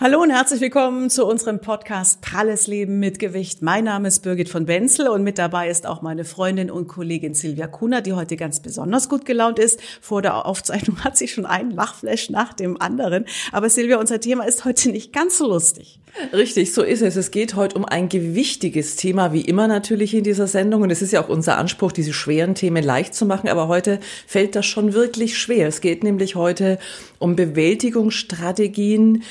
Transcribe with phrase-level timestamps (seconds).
[0.00, 3.62] Hallo und herzlich willkommen zu unserem Podcast Pralles Leben mit Gewicht.
[3.62, 7.34] Mein Name ist Birgit von Wenzel und mit dabei ist auch meine Freundin und Kollegin
[7.34, 9.80] Silvia Kuhner, die heute ganz besonders gut gelaunt ist.
[10.00, 13.24] Vor der Aufzeichnung hat sie schon einen Lachflash nach dem anderen.
[13.50, 15.98] Aber Silvia, unser Thema ist heute nicht ganz so lustig.
[16.32, 17.16] Richtig, so ist es.
[17.16, 20.82] Es geht heute um ein gewichtiges Thema, wie immer natürlich in dieser Sendung.
[20.82, 23.48] Und es ist ja auch unser Anspruch, diese schweren Themen leicht zu machen.
[23.48, 25.66] Aber heute fällt das schon wirklich schwer.
[25.66, 26.78] Es geht nämlich heute
[27.18, 29.24] um Bewältigungsstrategien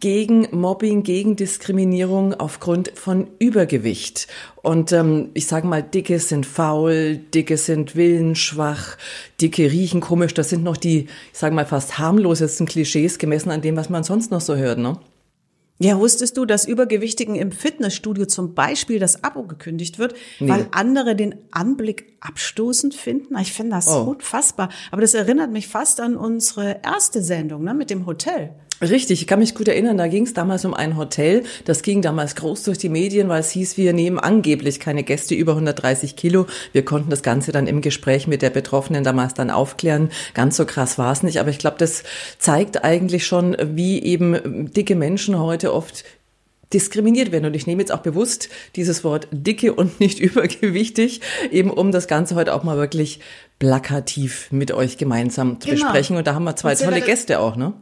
[0.00, 4.28] gegen Mobbing, gegen Diskriminierung aufgrund von Übergewicht.
[4.62, 8.96] Und ähm, ich sage mal, Dicke sind faul, Dicke sind willensschwach,
[9.40, 10.34] Dicke riechen komisch.
[10.34, 14.04] Das sind noch die, ich sage mal, fast harmlosesten Klischees gemessen an dem, was man
[14.04, 14.78] sonst noch so hört.
[14.78, 14.98] Ne?
[15.80, 20.48] Ja, wusstest du, dass Übergewichtigen im Fitnessstudio zum Beispiel das Abo gekündigt wird, nee.
[20.48, 23.38] weil andere den Anblick abstoßend finden?
[23.38, 24.02] Ich finde das oh.
[24.02, 24.70] unfassbar.
[24.90, 28.54] Aber das erinnert mich fast an unsere erste Sendung ne, mit dem Hotel.
[28.80, 31.42] Richtig, ich kann mich gut erinnern, da ging es damals um ein Hotel.
[31.64, 35.34] Das ging damals groß durch die Medien, weil es hieß, wir nehmen angeblich keine Gäste
[35.34, 36.46] über 130 Kilo.
[36.72, 40.10] Wir konnten das Ganze dann im Gespräch mit der Betroffenen damals dann aufklären.
[40.32, 42.04] Ganz so krass war es nicht, aber ich glaube, das
[42.38, 46.04] zeigt eigentlich schon, wie eben dicke Menschen heute oft
[46.72, 47.46] diskriminiert werden.
[47.46, 52.06] Und ich nehme jetzt auch bewusst dieses Wort dicke und nicht übergewichtig, eben um das
[52.06, 53.18] Ganze heute auch mal wirklich
[53.58, 55.82] plakativ mit euch gemeinsam zu genau.
[55.82, 56.16] besprechen.
[56.16, 57.72] Und da haben wir zwei tolle Gäste auch, ne?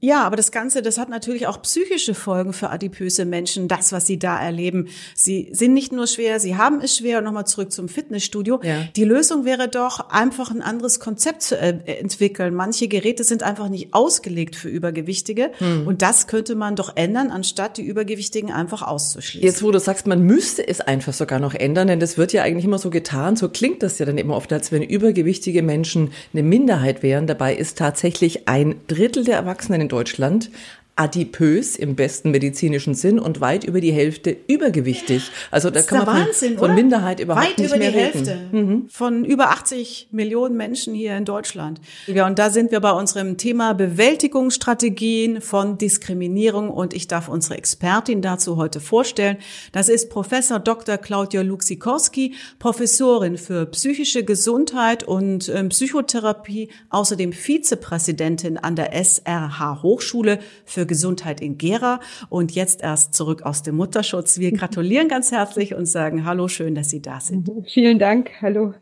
[0.00, 4.06] Ja, aber das Ganze, das hat natürlich auch psychische Folgen für adipöse Menschen, das, was
[4.06, 4.88] sie da erleben.
[5.14, 7.18] Sie sind nicht nur schwer, sie haben es schwer.
[7.18, 8.60] Und nochmal zurück zum Fitnessstudio.
[8.62, 8.84] Ja.
[8.94, 12.54] Die Lösung wäre doch, einfach ein anderes Konzept zu äh, entwickeln.
[12.54, 15.50] Manche Geräte sind einfach nicht ausgelegt für Übergewichtige.
[15.58, 15.88] Hm.
[15.88, 19.44] Und das könnte man doch ändern, anstatt die Übergewichtigen einfach auszuschließen.
[19.44, 22.44] Jetzt, wo du sagst, man müsste es einfach sogar noch ändern, denn das wird ja
[22.44, 23.34] eigentlich immer so getan.
[23.34, 27.26] So klingt das ja dann immer oft, als wenn übergewichtige Menschen eine Minderheit wären.
[27.26, 30.50] Dabei ist tatsächlich ein Drittel der Erwachsenen Deutschland
[30.98, 35.30] adipös im besten medizinischen Sinn und weit über die Hälfte übergewichtig.
[35.52, 37.98] Also da kann man Wahnsinn, von, von Minderheit überhaupt weit nicht mehr reden.
[37.98, 38.88] Über die Hälfte mhm.
[38.88, 41.80] von über 80 Millionen Menschen hier in Deutschland.
[42.08, 47.56] Ja, und da sind wir bei unserem Thema Bewältigungsstrategien von Diskriminierung und ich darf unsere
[47.56, 49.36] Expertin dazu heute vorstellen.
[49.70, 50.98] Das ist Professor Dr.
[50.98, 60.40] Claudia Luxikowski, Professorin für psychische Gesundheit und äh, Psychotherapie, außerdem Vizepräsidentin an der SRH Hochschule
[60.64, 64.38] für Gesundheit in Gera und jetzt erst zurück aus dem Mutterschutz.
[64.38, 67.48] Wir gratulieren ganz herzlich und sagen Hallo, schön, dass Sie da sind.
[67.72, 68.30] Vielen Dank.
[68.42, 68.74] Hallo.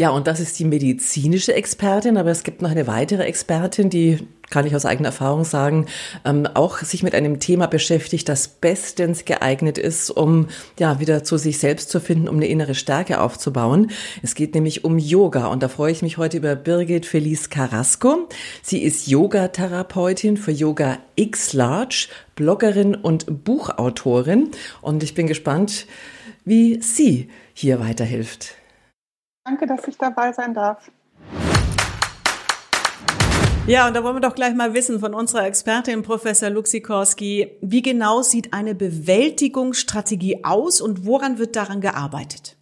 [0.00, 4.26] Ja, und das ist die medizinische Expertin, aber es gibt noch eine weitere Expertin, die
[4.48, 5.88] kann ich aus eigener Erfahrung sagen,
[6.24, 11.36] ähm, auch sich mit einem Thema beschäftigt, das bestens geeignet ist, um ja wieder zu
[11.36, 13.90] sich selbst zu finden, um eine innere Stärke aufzubauen.
[14.22, 18.26] Es geht nämlich um Yoga und da freue ich mich heute über Birgit Felice Carrasco.
[18.62, 24.48] Sie ist Yogatherapeutin für Yoga X Large, Bloggerin und Buchautorin
[24.80, 25.84] und ich bin gespannt,
[26.46, 28.54] wie sie hier weiterhilft.
[29.44, 30.90] Danke, dass ich dabei sein darf.
[33.66, 37.82] Ja, und da wollen wir doch gleich mal wissen von unserer Expertin Professor Luxikorski, wie
[37.82, 42.56] genau sieht eine Bewältigungsstrategie aus und woran wird daran gearbeitet?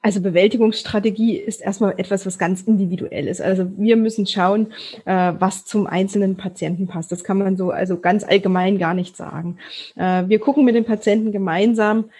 [0.00, 3.40] Also Bewältigungsstrategie ist erstmal etwas, was ganz individuell ist.
[3.40, 4.72] Also wir müssen schauen,
[5.06, 7.12] äh, was zum einzelnen Patienten passt.
[7.12, 9.58] Das kann man so also ganz allgemein gar nicht sagen.
[9.96, 12.10] Äh, wir gucken mit den Patienten gemeinsam,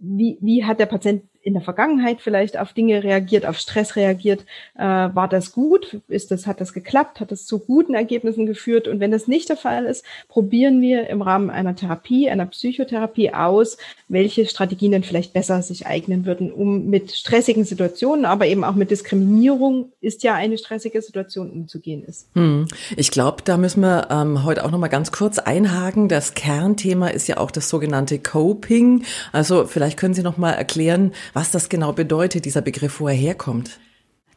[0.00, 4.44] wie, wie hat der Patient in der Vergangenheit vielleicht auf Dinge reagiert, auf Stress reagiert,
[4.74, 6.00] äh, war das gut?
[6.08, 7.20] Ist das, hat das geklappt?
[7.20, 8.88] Hat das zu guten Ergebnissen geführt?
[8.88, 13.32] Und wenn das nicht der Fall ist, probieren wir im Rahmen einer Therapie, einer Psychotherapie
[13.32, 13.76] aus,
[14.08, 18.74] welche Strategien denn vielleicht besser sich eignen würden, um mit stressigen Situationen, aber eben auch
[18.74, 22.28] mit Diskriminierung ist ja eine stressige Situation umzugehen ist.
[22.34, 22.66] Hm.
[22.96, 26.08] Ich glaube, da müssen wir ähm, heute auch noch mal ganz kurz einhaken.
[26.08, 29.04] Das Kernthema ist ja auch das sogenannte Coping.
[29.30, 33.14] Also vielleicht können Sie noch mal erklären, was das genau bedeutet, dieser Begriff, wo er
[33.14, 33.78] herkommt.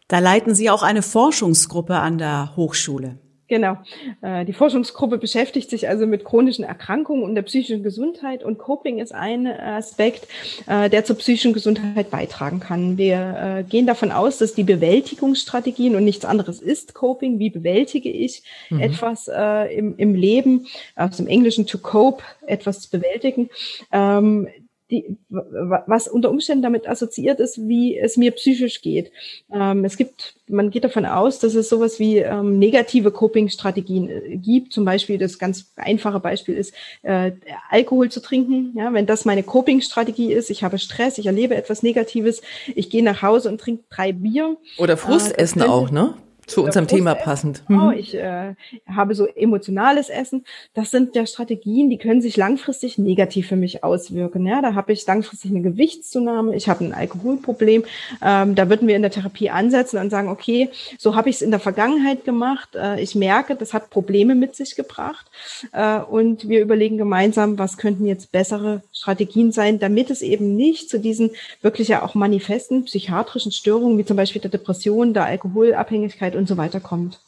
[0.10, 3.18] Da leiten Sie auch eine Forschungsgruppe an der Hochschule.
[3.48, 3.78] Genau.
[4.22, 9.00] Äh, die Forschungsgruppe beschäftigt sich also mit chronischen Erkrankungen und der psychischen Gesundheit und Coping
[9.00, 10.28] ist ein Aspekt,
[10.68, 12.98] äh, der zur psychischen Gesundheit beitragen kann.
[12.98, 17.40] Wir äh, gehen davon aus, dass die Bewältigungsstrategien und nichts anderes ist Coping.
[17.40, 18.82] Wie bewältige ich mhm.
[18.82, 23.50] etwas im, im Leben, aus dem Englischen to cope, etwas zu bewältigen,
[23.94, 24.50] ähm,
[24.92, 29.12] die, was unter Umständen damit assoziiert ist, wie es mir psychisch geht.
[29.54, 34.38] Ähm, es gibt, man geht davon aus, dass es sowas wie ähm, negative Coping-Strategien äh,
[34.38, 34.74] gibt.
[34.74, 37.34] Zum Beispiel das ganz einfache Beispiel ist, äh,
[37.70, 38.74] Alkohol zu trinken.
[38.76, 42.42] Ja, wenn das meine Coping-Strategie ist, ich habe Stress, ich erlebe etwas Negatives,
[42.74, 44.58] ich gehe nach Hause und trinke drei Bier.
[44.78, 46.16] Oder Frustessen äh, auch, ne?
[46.50, 47.64] Zu unserem Thema passend.
[47.70, 48.56] Oh, ich äh,
[48.88, 50.46] habe so emotionales Essen.
[50.74, 54.46] Das sind ja Strategien, die können sich langfristig negativ für mich auswirken.
[54.46, 57.84] Ja, da habe ich langfristig eine Gewichtszunahme, ich habe ein Alkoholproblem.
[58.24, 61.42] Ähm, da würden wir in der Therapie ansetzen und sagen, okay, so habe ich es
[61.42, 62.76] in der Vergangenheit gemacht.
[62.76, 65.28] Äh, ich merke, das hat Probleme mit sich gebracht.
[65.72, 70.90] Äh, und wir überlegen gemeinsam, was könnten jetzt bessere Strategien sein, damit es eben nicht
[70.90, 71.32] zu diesen
[71.62, 76.58] wirklich ja auch manifesten psychiatrischen Störungen wie zum Beispiel der Depression, der Alkoholabhängigkeit und so
[76.58, 77.22] weiter kommt.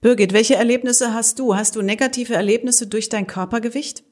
[0.00, 1.56] Birgit, welche Erlebnisse hast du?
[1.56, 4.04] Hast du negative Erlebnisse durch dein Körpergewicht?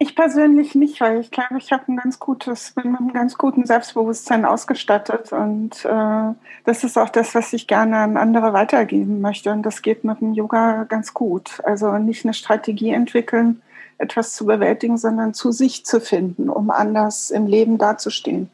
[0.00, 3.36] Ich persönlich nicht, weil ich glaube, ich habe ein ganz gutes, bin mit einem ganz
[3.36, 6.34] guten Selbstbewusstsein ausgestattet und äh,
[6.64, 10.20] das ist auch das, was ich gerne an andere weitergeben möchte und das geht mit
[10.20, 11.60] dem Yoga ganz gut.
[11.64, 13.60] Also nicht eine Strategie entwickeln,
[13.98, 18.50] etwas zu bewältigen, sondern zu sich zu finden, um anders im Leben dazustehen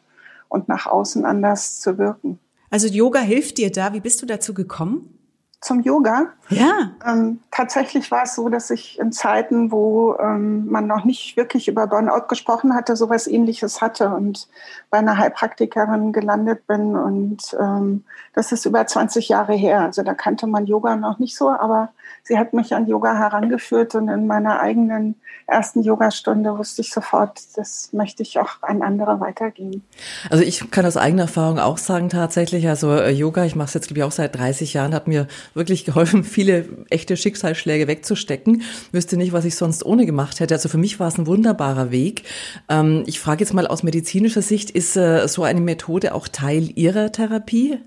[0.49, 2.39] und nach außen anders zu wirken.
[2.75, 3.93] Also Yoga hilft dir da.
[3.93, 5.17] Wie bist du dazu gekommen?
[5.61, 6.33] Zum Yoga?
[6.51, 6.91] Ja.
[7.07, 11.69] Ähm, tatsächlich war es so, dass ich in Zeiten, wo ähm, man noch nicht wirklich
[11.69, 14.49] über Burnout gesprochen hatte, sowas ähnliches hatte und
[14.91, 16.97] bei einer Heilpraktikerin gelandet bin.
[16.97, 18.05] Und ähm,
[18.35, 19.81] das ist über 20 Jahre her.
[19.81, 21.91] Also da kannte man Yoga noch nicht so, aber
[22.23, 25.15] sie hat mich an Yoga herangeführt und in meiner eigenen
[25.47, 29.83] ersten Yogastunde wusste ich sofort, das möchte ich auch an andere weitergeben.
[30.31, 33.75] Also ich kann aus eigener Erfahrung auch sagen tatsächlich, also äh, Yoga, ich mache es
[33.75, 38.63] jetzt glaube ich auch seit 30 Jahren, hat mir wirklich geholfen, viele echte Schicksalsschläge wegzustecken.
[38.93, 40.55] Wüsste nicht, was ich sonst ohne gemacht hätte.
[40.55, 42.25] Also für mich war es ein wunderbarer Weg.
[42.69, 46.71] Ähm, ich frage jetzt mal aus medizinischer Sicht, ist äh, so eine Methode auch Teil
[46.75, 47.79] Ihrer Therapie?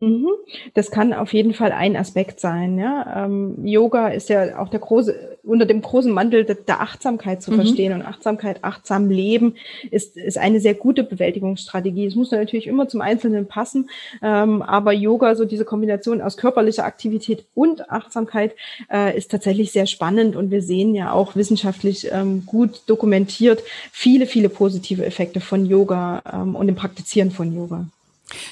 [0.00, 0.28] Mhm.
[0.74, 2.78] Das kann auf jeden Fall ein Aspekt sein.
[2.78, 3.24] Ja?
[3.24, 7.50] Ähm, Yoga ist ja auch der große, unter dem großen Mantel der, der Achtsamkeit zu
[7.50, 7.56] mhm.
[7.56, 7.92] verstehen.
[7.92, 9.56] Und Achtsamkeit, achtsam leben
[9.90, 12.06] ist, ist eine sehr gute Bewältigungsstrategie.
[12.06, 13.90] Es muss natürlich immer zum Einzelnen passen.
[14.22, 18.54] Ähm, aber Yoga, so diese Kombination aus körperlicher Aktivität und Achtsamkeit,
[18.92, 20.36] äh, ist tatsächlich sehr spannend.
[20.36, 26.22] Und wir sehen ja auch wissenschaftlich ähm, gut dokumentiert viele, viele positive Effekte von Yoga
[26.32, 27.86] ähm, und dem Praktizieren von Yoga.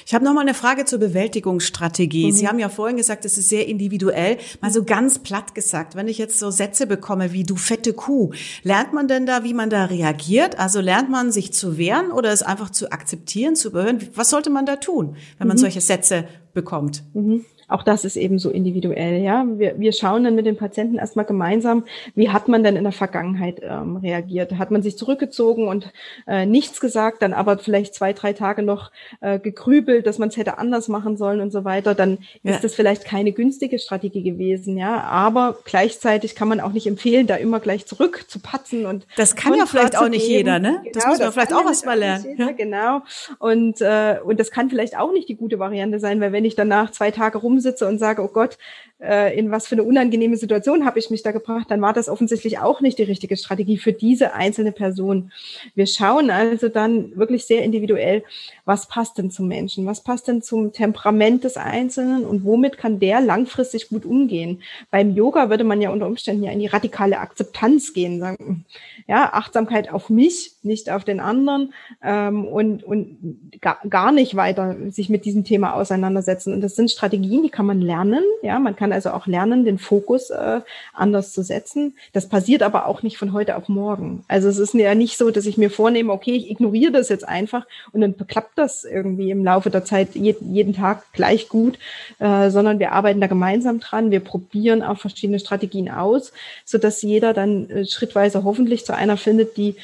[0.05, 2.27] Ich habe noch mal eine Frage zur Bewältigungsstrategie.
[2.27, 2.31] Mhm.
[2.31, 4.37] Sie haben ja vorhin gesagt, es ist sehr individuell.
[4.61, 8.31] Mal so ganz platt gesagt, wenn ich jetzt so Sätze bekomme wie du fette Kuh,
[8.63, 10.59] lernt man denn da, wie man da reagiert?
[10.59, 13.99] Also lernt man sich zu wehren oder es einfach zu akzeptieren, zu überhören?
[14.15, 15.61] Was sollte man da tun, wenn man mhm.
[15.61, 17.03] solche Sätze bekommt?
[17.13, 19.21] Mhm auch das ist eben so individuell.
[19.21, 21.83] Ja, wir, wir schauen dann mit den Patienten erstmal gemeinsam,
[22.15, 24.57] wie hat man denn in der Vergangenheit ähm, reagiert?
[24.57, 25.91] Hat man sich zurückgezogen und
[26.27, 30.37] äh, nichts gesagt, dann aber vielleicht zwei, drei Tage noch äh, gegrübelt, dass man es
[30.37, 31.93] hätte anders machen sollen und so weiter?
[31.93, 32.53] Dann ja.
[32.53, 34.77] ist das vielleicht keine günstige Strategie gewesen.
[34.77, 39.05] Ja, aber gleichzeitig kann man auch nicht empfehlen, da immer gleich zurück zu patzen und
[39.17, 40.79] das kann ja vielleicht auch nicht jeder, ne?
[40.83, 42.25] Genau, das muss man vielleicht auch erstmal lernen.
[42.29, 42.51] Jeder, ja?
[42.53, 43.01] Genau.
[43.39, 46.55] Und äh, und das kann vielleicht auch nicht die gute Variante sein, weil wenn ich
[46.55, 48.57] danach zwei Tage rum rumsitze und sage, oh Gott,
[48.99, 52.09] äh, in was für eine unangenehme Situation habe ich mich da gebracht, dann war das
[52.09, 55.31] offensichtlich auch nicht die richtige Strategie für diese einzelne Person.
[55.75, 58.23] Wir schauen also dann wirklich sehr individuell,
[58.65, 62.99] was passt denn zum Menschen, was passt denn zum Temperament des Einzelnen und womit kann
[62.99, 64.61] der langfristig gut umgehen.
[64.91, 68.65] Beim Yoga würde man ja unter Umständen ja in die radikale Akzeptanz gehen, sagen,
[69.07, 71.73] ja, Achtsamkeit auf mich, nicht auf den anderen
[72.03, 73.17] ähm, und, und
[73.61, 76.53] gar, gar nicht weiter sich mit diesem Thema auseinandersetzen.
[76.53, 78.23] Und das sind Strategien, die kann man lernen.
[78.41, 80.61] Ja, man kann also auch lernen, den Fokus äh,
[80.93, 81.95] anders zu setzen.
[82.13, 84.23] Das passiert aber auch nicht von heute auf morgen.
[84.27, 87.27] Also es ist ja nicht so, dass ich mir vornehme, okay, ich ignoriere das jetzt
[87.27, 91.79] einfach und dann klappt das irgendwie im Laufe der Zeit je, jeden Tag gleich gut,
[92.19, 94.11] äh, sondern wir arbeiten da gemeinsam dran.
[94.11, 96.33] Wir probieren auch verschiedene Strategien aus,
[96.65, 99.75] so dass jeder dann äh, schrittweise hoffentlich zu einer findet, die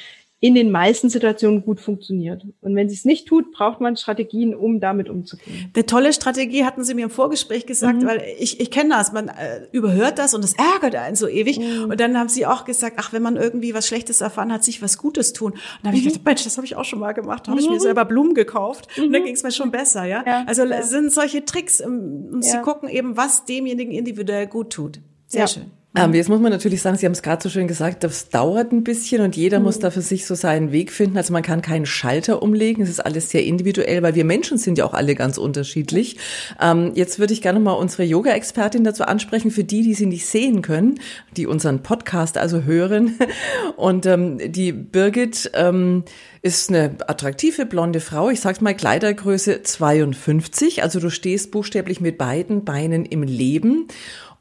[0.44, 2.46] in den meisten Situationen gut funktioniert.
[2.60, 5.72] Und wenn sie es nicht tut, braucht man Strategien, um damit umzugehen.
[5.74, 8.08] Eine tolle Strategie hatten Sie mir im Vorgespräch gesagt, mhm.
[8.08, 11.60] weil ich, ich kenne das, man äh, überhört das und es ärgert einen so ewig.
[11.60, 11.92] Mhm.
[11.92, 14.82] Und dann haben Sie auch gesagt, ach, wenn man irgendwie was Schlechtes erfahren hat, sich
[14.82, 15.54] was Gutes tun.
[15.54, 16.08] Und dann habe mhm.
[16.08, 17.48] ich gedacht, Mensch, das habe ich auch schon mal gemacht.
[17.48, 17.80] Da habe ich mir mhm.
[17.80, 19.26] selber Blumen gekauft und dann mhm.
[19.28, 20.04] ging es mir schon besser.
[20.04, 20.82] Ja, ja also ja.
[20.82, 22.50] sind solche Tricks, um, um ja.
[22.50, 25.00] zu gucken, eben was demjenigen individuell gut tut.
[25.26, 25.72] Sehr schön.
[25.96, 28.72] Ähm, jetzt muss man natürlich sagen, Sie haben es gerade so schön gesagt, das dauert
[28.72, 29.66] ein bisschen und jeder mhm.
[29.66, 31.18] muss da für sich so seinen Weg finden.
[31.18, 34.80] Also man kann keinen Schalter umlegen, es ist alles sehr individuell, weil wir Menschen sind
[34.80, 36.18] ja auch alle ganz unterschiedlich.
[36.60, 40.26] Ähm, jetzt würde ich gerne mal unsere Yoga-Expertin dazu ansprechen, für die, die sie nicht
[40.26, 41.00] sehen können,
[41.38, 43.20] die unseren Podcast also hören.
[43.76, 46.06] Und ähm, die Birgit ähm,
[46.42, 52.18] ist eine attraktive blonde Frau, ich sag's mal Kleidergröße 52, also du stehst buchstäblich mit
[52.18, 53.88] beiden Beinen im Leben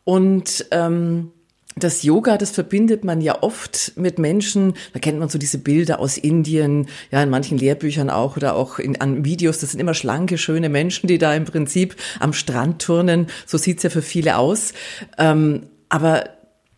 [0.05, 1.31] und ähm,
[1.77, 6.01] das Yoga, das verbindet man ja oft mit Menschen, da kennt man so diese Bilder
[6.01, 9.95] aus Indien, ja, in manchen Lehrbüchern auch oder auch in, an Videos, das sind immer
[9.95, 14.37] schlanke, schöne Menschen, die da im Prinzip am Strand turnen, so sieht's ja für viele
[14.37, 14.73] aus.
[15.19, 16.25] Ähm, aber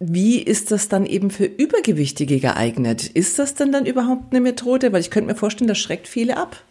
[0.01, 3.07] wie ist das dann eben für Übergewichtige geeignet?
[3.07, 4.93] Ist das denn dann überhaupt eine Methode?
[4.93, 6.63] Weil ich könnte mir vorstellen, das schreckt viele ab.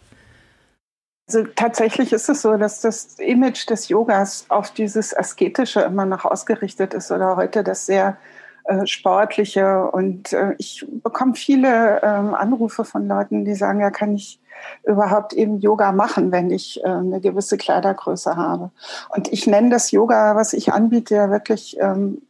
[1.26, 6.26] Also tatsächlich ist es so, dass das Image des Yogas auf dieses Asketische immer noch
[6.26, 8.18] ausgerichtet ist oder heute das sehr
[8.64, 9.90] äh, sportliche.
[9.90, 14.38] Und äh, ich bekomme viele äh, Anrufe von Leuten, die sagen, ja, kann ich
[14.84, 18.70] überhaupt eben Yoga machen, wenn ich äh, eine gewisse Kleidergröße habe.
[19.14, 22.22] Und ich nenne das Yoga, was ich anbiete, ja wirklich ähm,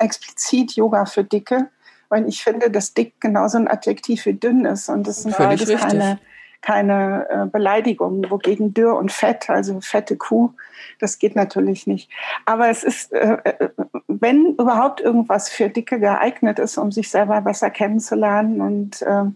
[0.00, 1.68] explizit Yoga für Dicke,
[2.08, 4.88] weil ich finde, dass dick genauso ein Adjektiv wie dünn ist.
[4.88, 6.18] Und das sind beides keine
[6.66, 10.50] keine äh, Beleidigung, wogegen dürr und fett, also fette Kuh,
[10.98, 12.10] das geht natürlich nicht.
[12.44, 13.68] Aber es ist, äh, äh,
[14.08, 19.26] wenn überhaupt irgendwas für Dicke geeignet ist, um sich selber besser kennenzulernen und äh,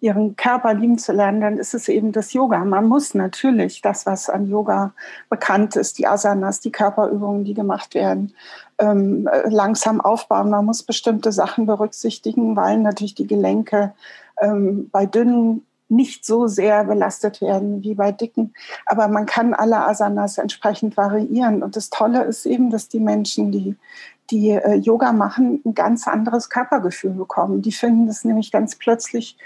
[0.00, 2.64] ihren Körper lieben zu lernen, dann ist es eben das Yoga.
[2.64, 4.92] Man muss natürlich das, was an Yoga
[5.28, 8.34] bekannt ist, die Asanas, die Körperübungen, die gemacht werden,
[8.78, 10.50] ähm, langsam aufbauen.
[10.50, 13.92] Man muss bestimmte Sachen berücksichtigen, weil natürlich die Gelenke
[14.40, 18.54] ähm, bei dünnen nicht so sehr belastet werden wie bei dicken.
[18.86, 21.62] Aber man kann alle Asanas entsprechend variieren.
[21.62, 23.76] Und das Tolle ist eben, dass die Menschen, die,
[24.30, 27.62] die äh, Yoga machen, ein ganz anderes Körpergefühl bekommen.
[27.62, 29.36] Die finden es nämlich ganz plötzlich,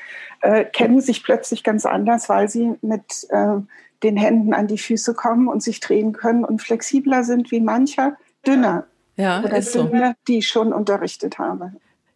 [0.43, 3.57] äh, kennen sich plötzlich ganz anders, weil sie mit äh,
[4.03, 8.17] den Händen an die Füße kommen und sich drehen können und flexibler sind wie mancher
[8.47, 8.87] dünner.
[9.17, 10.15] Ja, oder ist dünner, so.
[10.29, 11.73] die ich schon unterrichtet habe.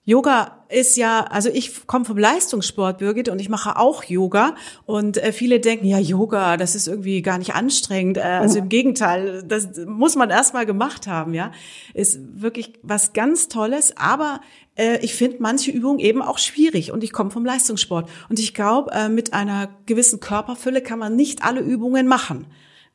[0.08, 4.54] Yoga ist ja, also ich komme vom Leistungssport, Birgit, und ich mache auch Yoga.
[4.86, 8.16] Und äh, viele denken, ja, Yoga, das ist irgendwie gar nicht anstrengend.
[8.16, 11.52] Äh, also im Gegenteil, das muss man erst mal gemacht haben, ja.
[11.92, 14.40] Ist wirklich was ganz Tolles, aber
[14.76, 18.08] äh, ich finde manche Übungen eben auch schwierig und ich komme vom Leistungssport.
[18.30, 22.46] Und ich glaube, äh, mit einer gewissen Körperfülle kann man nicht alle Übungen machen.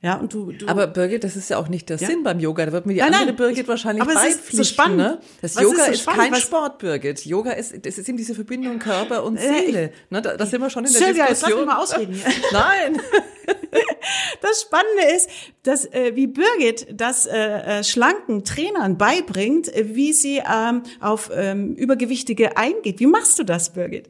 [0.04, 2.08] Ja, und du, du aber Birgit, das ist ja auch nicht der ja?
[2.08, 2.66] Sinn beim Yoga.
[2.66, 4.58] Da wird mir die nein, andere nein, Birgit wahrscheinlich aber beipflichten.
[4.58, 4.98] So spannend.
[4.98, 5.20] Ne?
[5.42, 7.26] Das Was Yoga ist, so ist kein Sport, Birgit.
[7.26, 9.94] Yoga ist, das ist eben diese Verbindung Körper und Seele.
[10.10, 10.22] Ne?
[10.22, 11.60] Da, da sind wir schon in der Silvia, Diskussion.
[11.60, 12.22] Jetzt lass mich mal ausreden.
[12.52, 13.02] nein.
[14.42, 15.30] Das Spannende ist,
[15.64, 21.32] dass äh, wie Birgit das äh, äh, schlanken Trainern beibringt, äh, wie sie ähm, auf
[21.34, 23.00] ähm, Übergewichtige eingeht.
[23.00, 24.10] Wie machst du das, Birgit?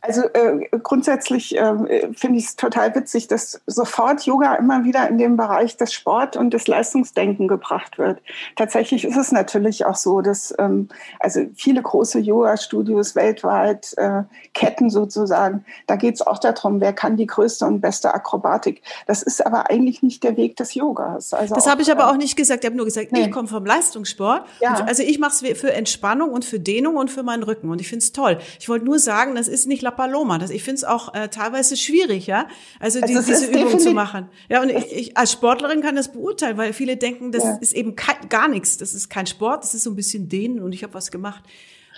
[0.00, 5.18] Also äh, grundsätzlich äh, finde ich es total witzig, dass sofort Yoga immer wieder in
[5.18, 8.20] den Bereich des Sport und des Leistungsdenken gebracht wird.
[8.56, 10.88] Tatsächlich ist es natürlich auch so, dass ähm,
[11.20, 14.22] also viele große Yoga-Studios weltweit, äh,
[14.52, 18.82] Ketten sozusagen, da geht es auch darum, wer kann die größte und beste Akrobatik.
[19.06, 21.32] Das ist aber eigentlich nicht der Weg des Yogas.
[21.32, 22.64] Also das habe ich aber äh, auch nicht gesagt.
[22.64, 23.22] Ich habe nur gesagt, nee.
[23.22, 24.46] ich komme vom Leistungssport.
[24.60, 24.74] Ja.
[24.86, 27.70] also ich mache es für Entspannung und für Dehnung und für meinen Rücken.
[27.70, 28.38] Und ich finde es toll.
[28.58, 30.38] Ich wollte nur sagen, sagen, das ist nicht La Paloma.
[30.38, 32.48] Das, ich finde es auch äh, teilweise schwierig, ja.
[32.80, 34.28] Also, also die, diese Übung zu machen.
[34.48, 37.56] Ja, und ich, ich als Sportlerin kann das beurteilen, weil viele denken, das ja.
[37.60, 38.78] ist eben kein, gar nichts.
[38.78, 41.44] Das ist kein Sport, das ist so ein bisschen dehnen und ich habe was gemacht.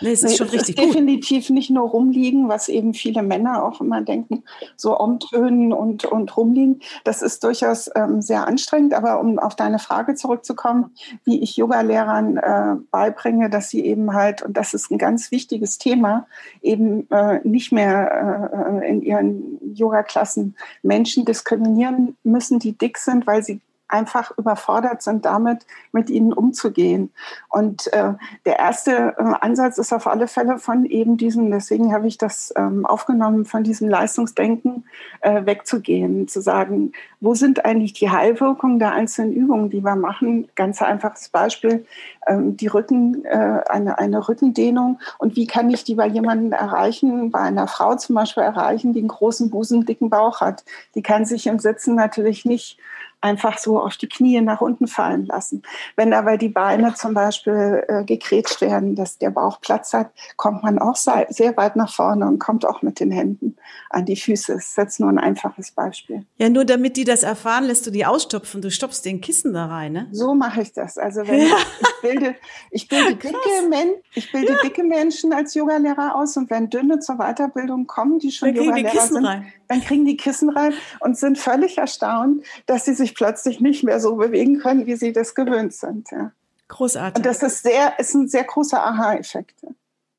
[0.00, 0.95] Nee, es ist nee, schon es richtig ist gut.
[0.95, 4.45] definitiv nicht nur rumliegen, was eben viele Männer auch immer denken,
[4.76, 6.81] so umtönen und, und rumliegen.
[7.05, 8.95] Das ist durchaus ähm, sehr anstrengend.
[8.95, 14.43] Aber um auf deine Frage zurückzukommen, wie ich Yogalehrern äh, beibringe, dass sie eben halt,
[14.43, 16.26] und das ist ein ganz wichtiges Thema,
[16.62, 23.43] eben äh, nicht mehr äh, in ihren Yoga-Klassen Menschen diskriminieren müssen, die dick sind, weil
[23.43, 27.12] sie einfach überfordert sind damit, mit ihnen umzugehen.
[27.49, 28.14] Und äh,
[28.45, 32.52] der erste äh, Ansatz ist auf alle Fälle von eben diesem, deswegen habe ich das
[32.57, 34.85] ähm, aufgenommen, von diesem Leistungsdenken
[35.21, 40.49] äh, wegzugehen, zu sagen, wo sind eigentlich die Heilwirkungen der einzelnen Übungen, die wir machen?
[40.55, 41.87] Ganz einfaches Beispiel,
[42.26, 47.31] ähm, die Rücken, äh, eine, eine Rückendehnung und wie kann ich die bei jemandem erreichen,
[47.31, 50.64] bei einer Frau zum Beispiel erreichen, die einen großen Busen, dicken Bauch hat.
[50.95, 52.78] Die kann sich im Sitzen natürlich nicht
[53.21, 55.63] einfach so auf die Knie nach unten fallen lassen.
[55.97, 60.63] Wenn aber die Beine zum Beispiel äh, gegrätscht werden, dass der Bauch Platz hat, kommt
[60.63, 63.57] man auch sehr weit nach vorne und kommt auch mit den Händen
[63.91, 64.55] an die Füße.
[64.55, 66.25] Das ist jetzt nur ein einfaches Beispiel.
[66.37, 68.63] Ja, nur damit die das erfahren, lässt du die ausstopfen.
[68.63, 70.09] Du stopfst den Kissen da rein, ne?
[70.13, 70.99] So mache ich das.
[70.99, 71.57] Also wenn ja.
[71.81, 72.35] ich bilde,
[72.71, 74.59] ich bilde dicke, Men ich bilde ja.
[74.63, 79.25] dicke Menschen als Yogalehrer aus und wenn dünne zur Weiterbildung kommen, die schon Yogalehrer sind,
[79.25, 79.53] rein.
[79.69, 84.01] dann kriegen die Kissen rein und sind völlig erstaunt, dass sie sich plötzlich nicht mehr
[84.01, 86.11] so bewegen können, wie sie das gewöhnt sind.
[86.11, 86.33] Ja.
[86.69, 87.17] Großartig.
[87.17, 89.55] Und das ist sehr, ist ein sehr großer Aha-Effekt.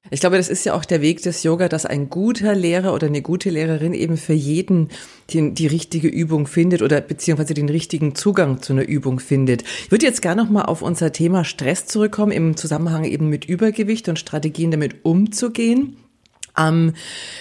[0.10, 3.08] Ich glaube, das ist ja auch der Weg des Yoga, dass ein guter Lehrer oder
[3.08, 4.89] eine gute Lehrerin eben für jeden
[5.32, 9.63] die, die richtige Übung findet oder beziehungsweise den richtigen Zugang zu einer Übung findet.
[9.63, 13.46] Ich würde jetzt gerne noch mal auf unser Thema Stress zurückkommen im Zusammenhang eben mit
[13.46, 15.98] Übergewicht und Strategien damit umzugehen.
[16.57, 16.93] Ähm,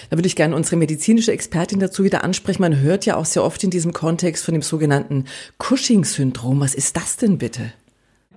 [0.09, 2.61] da würde ich gerne unsere medizinische Expertin dazu wieder ansprechen.
[2.61, 5.25] Man hört ja auch sehr oft in diesem Kontext von dem sogenannten
[5.57, 6.59] Cushing-Syndrom.
[6.59, 7.71] Was ist das denn bitte?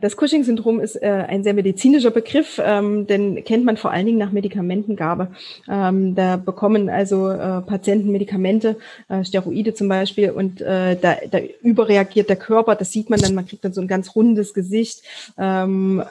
[0.00, 4.18] Das Cushing-Syndrom ist äh, ein sehr medizinischer Begriff, ähm, den kennt man vor allen Dingen
[4.18, 5.28] nach Medikamentengabe.
[5.68, 8.76] Ähm, da bekommen also äh, Patienten Medikamente,
[9.08, 12.76] äh, Steroide zum Beispiel, und äh, da, da überreagiert der Körper.
[12.76, 15.02] Das sieht man dann, man kriegt dann so ein ganz rundes Gesicht.
[15.36, 16.02] Ähm,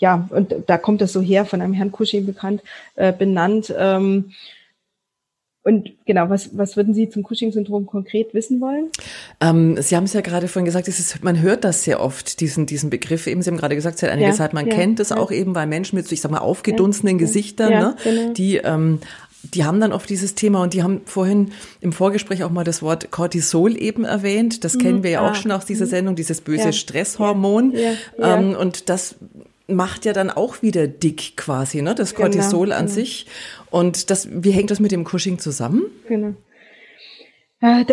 [0.00, 2.62] ja, und da kommt das so her, von einem Herrn Cushing bekannt,
[2.96, 3.72] äh, benannt.
[3.78, 4.32] Ähm,
[5.62, 8.88] und genau, was, was würden Sie zum Cushing-Syndrom konkret wissen wollen?
[9.42, 12.64] Ähm, Sie haben es ja gerade vorhin gesagt, ist, man hört das sehr oft, diesen,
[12.64, 13.26] diesen Begriff.
[13.26, 15.18] Eben, Sie haben gerade gesagt, seit einiger ja, Zeit, man ja, kennt es ja.
[15.18, 18.32] auch eben, weil Menschen mit, ich sag mal, aufgedunsenen Gesichtern, ne, genau.
[18.32, 19.00] die ähm,
[19.42, 22.82] die haben dann oft dieses Thema und die haben vorhin im Vorgespräch auch mal das
[22.82, 24.64] Wort Cortisol eben erwähnt.
[24.64, 24.80] Das mhm.
[24.80, 25.34] kennen wir ja auch ah.
[25.34, 25.90] schon aus dieser mhm.
[25.90, 27.72] Sendung, dieses böse Stresshormon.
[27.72, 27.92] Ja.
[28.18, 28.38] Ja.
[28.38, 29.16] Ähm, und das
[29.74, 31.94] macht ja dann auch wieder dick quasi, ne?
[31.94, 32.94] Das genau, Cortisol genau, an genau.
[32.94, 33.26] sich.
[33.70, 35.82] Und das, wie hängt das mit dem Cushing zusammen?
[36.08, 36.34] Genau.
[37.62, 37.84] Äh,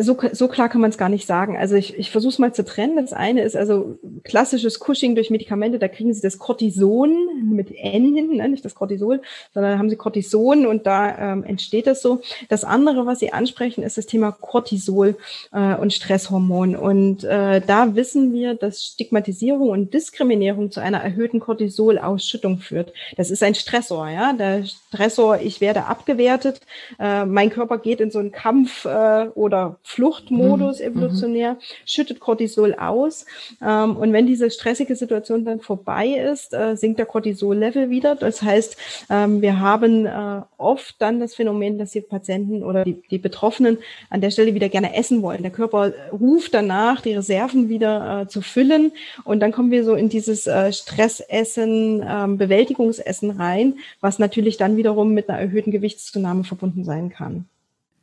[0.00, 1.56] so, so klar kann man es gar nicht sagen.
[1.56, 2.96] Also ich, ich versuche es mal zu trennen.
[2.96, 7.16] Das eine ist also klassisches Cushing durch Medikamente, da kriegen sie das Cortison
[7.50, 8.48] mit N hinten, ne?
[8.50, 9.22] nicht das Cortisol,
[9.54, 12.20] sondern haben sie Cortison und da ähm, entsteht das so.
[12.50, 15.16] Das andere, was sie ansprechen, ist das Thema Cortisol
[15.52, 16.76] äh, und Stresshormon.
[16.76, 22.92] Und äh, da wissen wir, dass Stigmatisierung und Diskriminierung zu einer erhöhten Cortisolausschüttung führt.
[23.16, 24.34] Das ist ein Stressor, ja.
[24.34, 26.60] Der Stressor, ich werde abgewertet,
[26.98, 28.84] äh, mein Körper geht in so einen Kampf.
[28.84, 30.86] Äh, oder Fluchtmodus mhm.
[30.86, 33.26] evolutionär, schüttet Cortisol aus.
[33.62, 38.14] Ähm, und wenn diese stressige Situation dann vorbei ist, äh, sinkt der Cortisol-Level wieder.
[38.14, 38.76] Das heißt,
[39.10, 43.78] ähm, wir haben äh, oft dann das Phänomen, dass die Patienten oder die, die Betroffenen
[44.10, 45.42] an der Stelle wieder gerne essen wollen.
[45.42, 48.92] Der Körper ruft danach, die Reserven wieder äh, zu füllen.
[49.24, 54.76] Und dann kommen wir so in dieses äh, Stressessen, ähm, Bewältigungsessen rein, was natürlich dann
[54.76, 57.46] wiederum mit einer erhöhten Gewichtszunahme verbunden sein kann.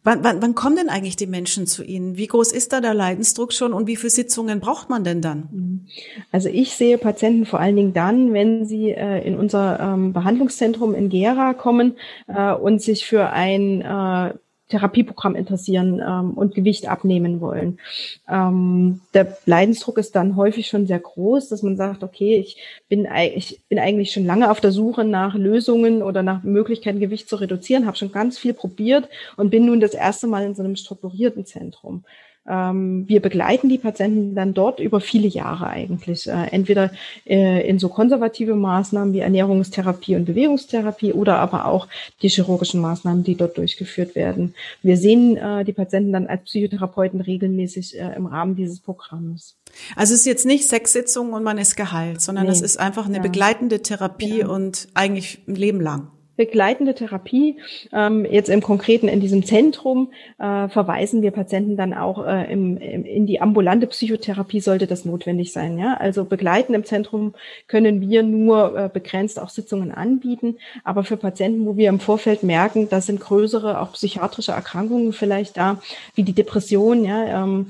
[0.03, 2.17] Wann, wann, wann kommen denn eigentlich die Menschen zu Ihnen?
[2.17, 5.49] Wie groß ist da der Leidensdruck schon und wie viele Sitzungen braucht man denn dann?
[5.51, 5.87] Mhm.
[6.31, 10.95] Also ich sehe Patienten vor allen Dingen dann, wenn sie äh, in unser ähm, Behandlungszentrum
[10.95, 11.97] in Gera kommen
[12.27, 14.33] äh, und sich für ein äh,
[14.71, 17.79] Therapieprogramm interessieren ähm, und Gewicht abnehmen wollen.
[18.27, 22.57] Ähm, der Leidensdruck ist dann häufig schon sehr groß, dass man sagt, okay, ich
[22.89, 27.29] bin, ich bin eigentlich schon lange auf der Suche nach Lösungen oder nach Möglichkeiten, Gewicht
[27.29, 29.07] zu reduzieren, habe schon ganz viel probiert
[29.37, 32.03] und bin nun das erste Mal in so einem strukturierten Zentrum.
[32.47, 36.91] Ähm, wir begleiten die Patienten dann dort über viele Jahre eigentlich, äh, entweder
[37.25, 41.87] äh, in so konservative Maßnahmen wie Ernährungstherapie und Bewegungstherapie oder aber auch
[42.23, 44.55] die chirurgischen Maßnahmen, die dort durchgeführt werden.
[44.81, 49.55] Wir sehen äh, die Patienten dann als Psychotherapeuten regelmäßig im Rahmen dieses Programms.
[49.95, 53.05] Also es ist jetzt nicht sechs Sitzungen und man ist geheilt, sondern es ist einfach
[53.05, 53.21] eine ja.
[53.21, 54.47] begleitende Therapie ja.
[54.47, 56.07] und eigentlich ein Leben lang
[56.41, 57.57] begleitende Therapie.
[57.93, 62.77] Ähm, jetzt im Konkreten in diesem Zentrum äh, verweisen wir Patienten dann auch äh, im,
[62.77, 65.77] im, in die ambulante Psychotherapie, sollte das notwendig sein.
[65.77, 65.97] Ja?
[65.97, 67.35] Also begleitend im Zentrum
[67.67, 72.41] können wir nur äh, begrenzt auch Sitzungen anbieten, aber für Patienten, wo wir im Vorfeld
[72.41, 75.79] merken, da sind größere, auch psychiatrische Erkrankungen vielleicht da,
[76.15, 77.67] wie die Depression, ja, ähm,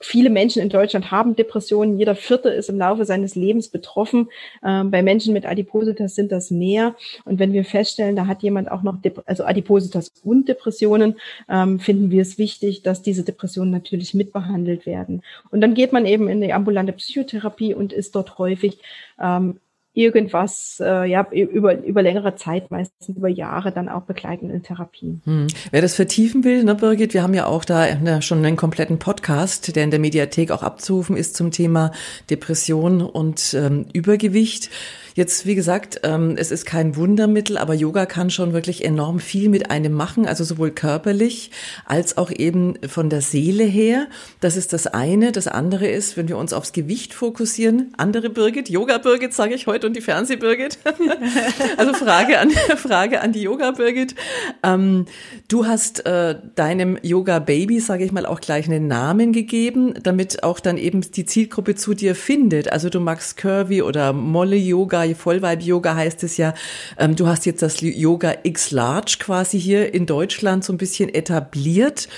[0.00, 1.98] viele Menschen in Deutschland haben Depressionen.
[1.98, 4.28] Jeder Vierte ist im Laufe seines Lebens betroffen.
[4.64, 6.94] Ähm, bei Menschen mit Adipositas sind das mehr.
[7.24, 11.16] Und wenn wir feststellen, da hat jemand auch noch, Dep also Adipositas und Depressionen,
[11.48, 15.22] ähm, finden wir es wichtig, dass diese Depressionen natürlich mitbehandelt werden.
[15.50, 18.78] Und dann geht man eben in die ambulante Psychotherapie und ist dort häufig
[19.20, 19.58] ähm,
[19.94, 25.20] irgendwas ja über über längere Zeit, meistens über Jahre, dann auch begleitend in Therapie.
[25.24, 25.46] Hm.
[25.70, 28.98] Wer das vertiefen will, ne, Birgit, wir haben ja auch da ne, schon einen kompletten
[28.98, 31.92] Podcast, der in der Mediathek auch abzurufen ist zum Thema
[32.30, 34.70] Depression und ähm, Übergewicht.
[35.14, 39.50] Jetzt, wie gesagt, ähm, es ist kein Wundermittel, aber Yoga kann schon wirklich enorm viel
[39.50, 41.50] mit einem machen, also sowohl körperlich
[41.84, 44.06] als auch eben von der Seele her.
[44.40, 45.32] Das ist das eine.
[45.32, 49.66] Das andere ist, wenn wir uns aufs Gewicht fokussieren, andere Birgit, Yoga Birgit sage ich
[49.66, 50.78] heute und die Fernseh Birgit.
[51.76, 54.14] also Frage an, Frage an die Yoga Birgit.
[54.62, 55.04] Ähm,
[55.48, 60.42] du hast äh, deinem Yoga Baby, sage ich mal, auch gleich einen Namen gegeben, damit
[60.42, 62.72] auch dann eben die Zielgruppe zu dir findet.
[62.72, 64.56] Also du magst Curvy oder Molle
[65.04, 66.54] Yoga Vollvibe Yoga heißt es ja.
[66.98, 71.12] Ähm, du hast jetzt das Yoga X Large quasi hier in Deutschland so ein bisschen
[71.12, 72.08] etabliert.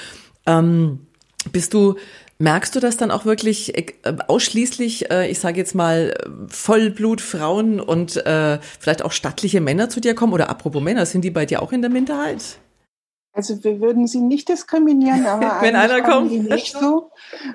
[0.47, 1.07] Ähm,
[1.53, 1.97] bist du
[2.39, 3.95] Merkst du das dann auch wirklich äh,
[4.27, 6.15] ausschließlich, äh, ich sage jetzt mal,
[6.49, 10.33] Vollblutfrauen und äh, vielleicht auch stattliche Männer zu dir kommen?
[10.33, 12.59] Oder apropos Männer, sind die bei dir auch in der Minderheit?
[13.33, 17.13] Also wir würden sie nicht diskriminieren, aber wenn einer kommt, die nicht so.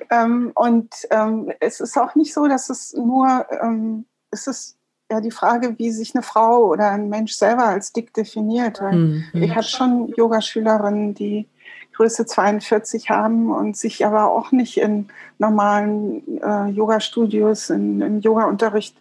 [0.09, 4.78] Ähm, und ähm, es ist auch nicht so, dass es nur, ähm, es ist
[5.09, 8.81] ja die Frage, wie sich eine Frau oder ein Mensch selber als dick definiert.
[8.81, 9.23] Mhm.
[9.33, 11.47] Ich habe schon Yogaschülerinnen, die
[11.93, 18.95] Größe 42 haben und sich aber auch nicht in normalen äh, Yoga-Studios, im Yoga-Unterricht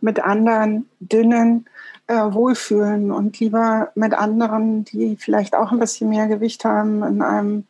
[0.00, 1.66] mit anderen dünnen
[2.06, 7.22] äh, wohlfühlen und lieber mit anderen, die vielleicht auch ein bisschen mehr Gewicht haben, in
[7.22, 7.64] einem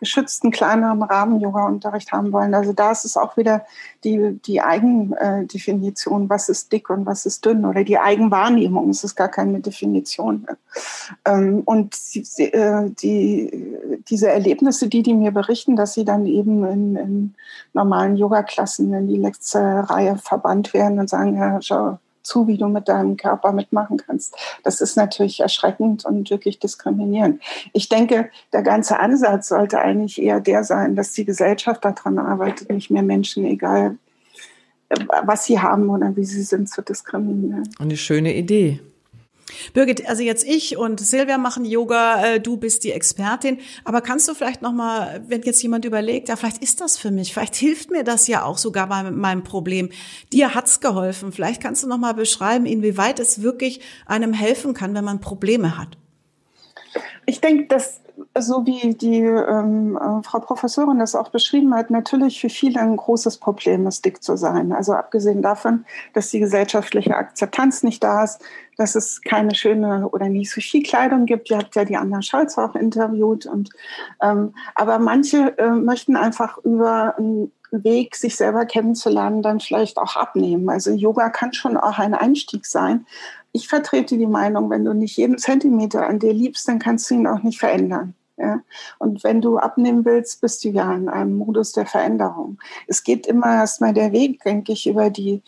[0.00, 2.54] geschützten, kleineren Rahmen Yoga-Unterricht haben wollen.
[2.54, 3.64] Also da ist es auch wieder
[4.02, 8.90] die, die Eigendefinition, was ist dick und was ist dünn oder die Eigenwahrnehmung.
[8.90, 10.46] Es ist gar keine Definition.
[11.24, 13.76] Ähm, und die, äh, die,
[14.08, 17.34] diese Erlebnisse, die die mir berichten, dass sie dann eben in, in
[17.74, 22.68] normalen Yoga-Klassen in die letzte Reihe verbannt werden und sagen, ja, schau, zu, wie du
[22.68, 24.36] mit deinem Körper mitmachen kannst.
[24.62, 27.42] Das ist natürlich erschreckend und wirklich diskriminierend.
[27.72, 32.70] Ich denke, der ganze Ansatz sollte eigentlich eher der sein, dass die Gesellschaft daran arbeitet,
[32.70, 33.96] nicht mehr Menschen, egal
[34.88, 37.68] äh, was sie haben oder wie sie sind, zu diskriminieren.
[37.78, 38.80] Eine schöne Idee.
[39.72, 44.28] Birgit, also jetzt ich und Silvia machen Yoga, äh, du bist die Expertin, aber kannst
[44.28, 47.56] du vielleicht noch mal, wenn jetzt jemand überlegt, ja, vielleicht ist das für mich, vielleicht
[47.56, 49.90] hilft mir das ja auch sogar bei meinem Problem.
[50.32, 51.32] Dir hat's geholfen.
[51.32, 55.78] Vielleicht kannst du noch mal beschreiben, inwieweit es wirklich einem helfen kann, wenn man Probleme
[55.78, 55.96] hat.
[57.26, 58.00] Ich denke, dass
[58.38, 62.96] so wie die ähm, äh, Frau Professorin das auch beschrieben hat, natürlich für viele ein
[62.96, 64.72] großes Problem ist, dick zu sein.
[64.72, 68.40] Also abgesehen davon, dass die gesellschaftliche Akzeptanz nicht da ist,
[68.76, 71.50] dass es keine schöne oder nicht so viel Kleidung gibt.
[71.50, 73.46] Ihr habt ja die Anna Scholz auch interviewt.
[73.46, 73.70] Und,
[74.22, 80.16] ähm, aber manche äh, möchten einfach über einen Weg, sich selber kennenzulernen, dann vielleicht auch
[80.16, 80.68] abnehmen.
[80.68, 83.06] Also Yoga kann schon auch ein Einstieg sein,
[83.52, 87.14] ich vertrete die Meinung, wenn du nicht jeden Zentimeter an dir liebst, dann kannst du
[87.14, 88.14] ihn auch nicht verändern.
[88.36, 88.60] Ja?
[88.98, 92.58] Und wenn du abnehmen willst, bist du ja in einem Modus der Veränderung.
[92.86, 95.42] Es geht immer erstmal der Weg, denke ich, über die,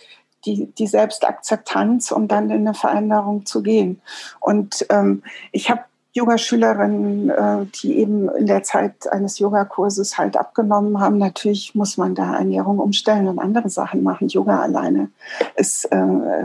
[0.45, 4.01] die, die Selbstakzeptanz, um dann in eine Veränderung zu gehen.
[4.41, 5.83] Und ähm, ich habe
[6.14, 11.16] Yogaschülerinnen, äh, die eben in der Zeit eines Yogakurses halt abgenommen haben.
[11.16, 14.29] Natürlich muss man da Ernährung umstellen und andere Sachen machen.
[14.29, 15.11] Yoga alleine
[15.57, 15.96] ist äh,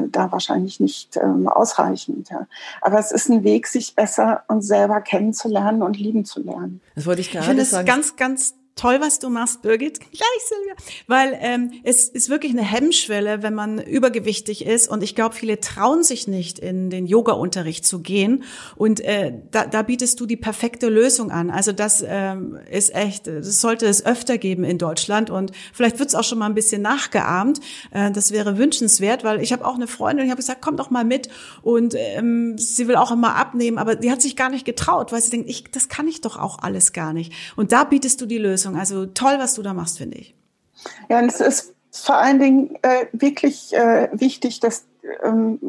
[0.10, 2.30] da wahrscheinlich nicht ähm, ausreichend.
[2.30, 2.48] Ja.
[2.82, 6.80] Aber es ist ein Weg, sich besser und selber kennenzulernen und lieben zu lernen.
[6.96, 7.60] Das wollte ich gerade sagen.
[7.60, 10.00] Ich finde es ganz, ganz toll, was du machst, Birgit.
[10.12, 10.74] Gleich, Silvia.
[11.08, 14.88] Weil ähm, es ist wirklich eine Hemmschwelle, wenn man übergewichtig ist.
[14.88, 18.44] Und ich glaube, viele trauen sich nicht, in den Yoga-Unterricht zu gehen.
[18.76, 21.50] Und äh, da, da bietest du die perfekte Lösung an.
[21.50, 25.30] Also das ähm, ist echt, das sollte es öfter geben in Deutschland.
[25.30, 27.60] Und vielleicht wird es auch schon mal ein bisschen nachgeahmt.
[27.92, 30.90] Äh, das wäre wünschenswert, weil ich habe auch eine Freundin, ich habe gesagt, komm doch
[30.90, 31.30] mal mit.
[31.62, 35.22] Und ähm, sie will auch immer abnehmen, aber sie hat sich gar nicht getraut, weil
[35.22, 37.34] sie denkt, ich, das kann ich doch auch alles gar nicht.
[37.56, 38.67] Und da bietest du die Lösung.
[38.74, 39.00] Leistung.
[39.00, 40.36] Also toll, was du da machst, finde ich.
[41.10, 44.86] Ja, und es ist vor allen Dingen äh, wirklich äh, wichtig, dass
[45.24, 45.60] ähm,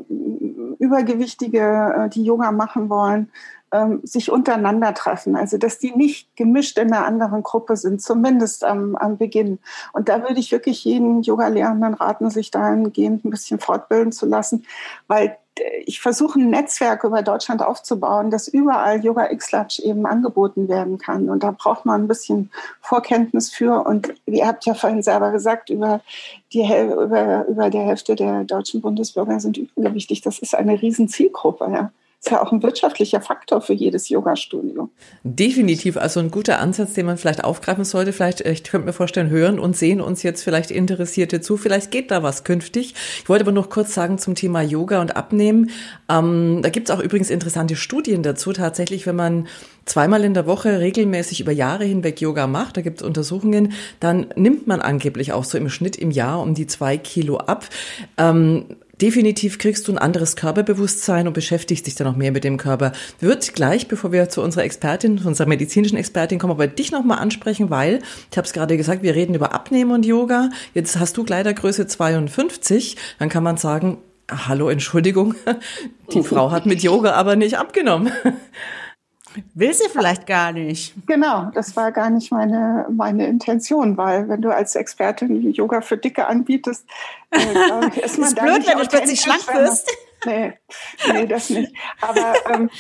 [0.78, 3.30] Übergewichtige, äh, die Yoga machen wollen,
[3.72, 5.37] ähm, sich untereinander treffen.
[5.37, 9.58] Also dass die nicht gemischt in einer anderen Gruppe sind, zumindest am, am Beginn.
[9.92, 14.64] Und da würde ich wirklich jeden Yoga-Lehrenden raten, sich dahingehend ein bisschen fortbilden zu lassen,
[15.06, 15.37] weil
[15.87, 21.29] ich versuche ein Netzwerk über Deutschland aufzubauen, dass überall Yoga X-Latch eben angeboten werden kann.
[21.29, 23.87] Und da braucht man ein bisschen Vorkenntnis für.
[23.87, 26.01] Und ihr habt ja vorhin selber gesagt, über,
[26.53, 30.21] die, über, über der Hälfte der deutschen Bundesbürger sind übergewichtig.
[30.23, 31.68] Das ist eine riesen Zielgruppe.
[31.73, 34.90] Ja ist ja auch ein wirtschaftlicher Faktor für jedes Yoga-Studio.
[35.22, 38.12] Definitiv, also ein guter Ansatz, den man vielleicht aufgreifen sollte.
[38.12, 41.57] Vielleicht, ich könnte mir vorstellen, hören und sehen uns jetzt vielleicht Interessierte zu.
[41.57, 42.94] Vielleicht geht da was künftig.
[43.22, 45.70] Ich wollte aber noch kurz sagen zum Thema Yoga und Abnehmen.
[46.09, 48.52] Ähm, da gibt es auch übrigens interessante Studien dazu.
[48.52, 49.46] Tatsächlich, wenn man
[49.85, 54.26] zweimal in der Woche regelmäßig über Jahre hinweg Yoga macht, da gibt es Untersuchungen, dann
[54.35, 57.64] nimmt man angeblich auch so im Schnitt im Jahr um die zwei Kilo ab.
[58.16, 58.64] Ähm,
[59.00, 62.92] Definitiv kriegst du ein anderes Körperbewusstsein und beschäftigst dich dann noch mehr mit dem Körper.
[63.20, 67.18] Wird gleich, bevor wir zu unserer Expertin, zu unserer medizinischen Expertin kommen, aber dich nochmal
[67.18, 70.50] ansprechen, weil, ich habe es gerade gesagt, wir reden über Abnehmen und Yoga.
[70.74, 73.98] Jetzt hast du Kleidergröße 52, dann kann man sagen,
[74.30, 75.34] hallo, Entschuldigung,
[76.12, 78.12] die Frau hat mit Yoga aber nicht abgenommen.
[79.55, 80.95] Will sie vielleicht gar nicht.
[81.07, 85.97] Genau, das war gar nicht meine, meine Intention, weil wenn du als Expertin Yoga für
[85.97, 86.87] Dicke anbietest,
[87.31, 87.38] äh,
[87.88, 89.91] ich, ist man ist da blöd, wenn du plötzlich schlank wirst.
[90.25, 90.55] Nee,
[91.12, 91.73] nee, das nicht.
[92.01, 92.71] Aber ähm,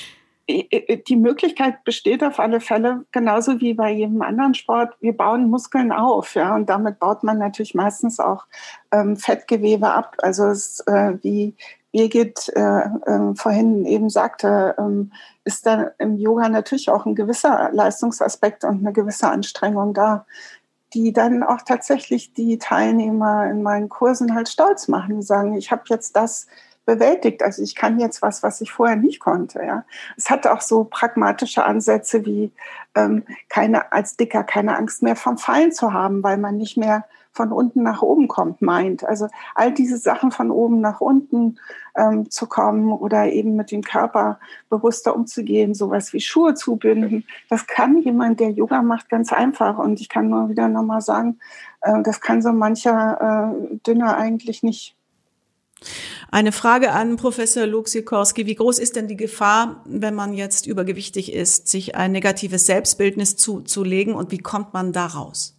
[0.48, 4.96] die Möglichkeit besteht auf alle Fälle, genauso wie bei jedem anderen Sport.
[5.00, 8.46] Wir bauen Muskeln auf, ja, und damit baut man natürlich meistens auch
[8.90, 10.16] ähm, Fettgewebe ab.
[10.22, 11.54] Also es, äh, wie
[11.92, 15.12] Birgit äh, äh, vorhin eben sagte, ähm,
[15.48, 20.26] ist da im Yoga natürlich auch ein gewisser Leistungsaspekt und eine gewisse Anstrengung da,
[20.92, 25.70] die dann auch tatsächlich die Teilnehmer in meinen Kursen halt stolz machen, die sagen, ich
[25.70, 26.48] habe jetzt das
[26.84, 27.42] bewältigt.
[27.42, 29.62] Also ich kann jetzt was, was ich vorher nicht konnte.
[29.62, 29.84] Ja,
[30.18, 32.52] es hat auch so pragmatische Ansätze wie
[32.94, 37.06] ähm, keine als Dicker keine Angst mehr vom Fallen zu haben, weil man nicht mehr
[37.38, 39.04] von unten nach oben kommt, meint.
[39.04, 41.58] Also all diese Sachen von oben nach unten
[41.96, 47.68] ähm, zu kommen oder eben mit dem Körper bewusster umzugehen, sowas wie Schuhe zubinden, das
[47.68, 49.78] kann jemand, der Yoga macht, ganz einfach.
[49.78, 51.38] Und ich kann nur wieder nochmal sagen,
[51.80, 54.96] äh, das kann so mancher äh, Dünner eigentlich nicht.
[56.32, 58.46] Eine Frage an Professor Luxikorski.
[58.46, 63.36] Wie groß ist denn die Gefahr, wenn man jetzt übergewichtig ist, sich ein negatives Selbstbildnis
[63.36, 65.57] zuzulegen und wie kommt man da raus?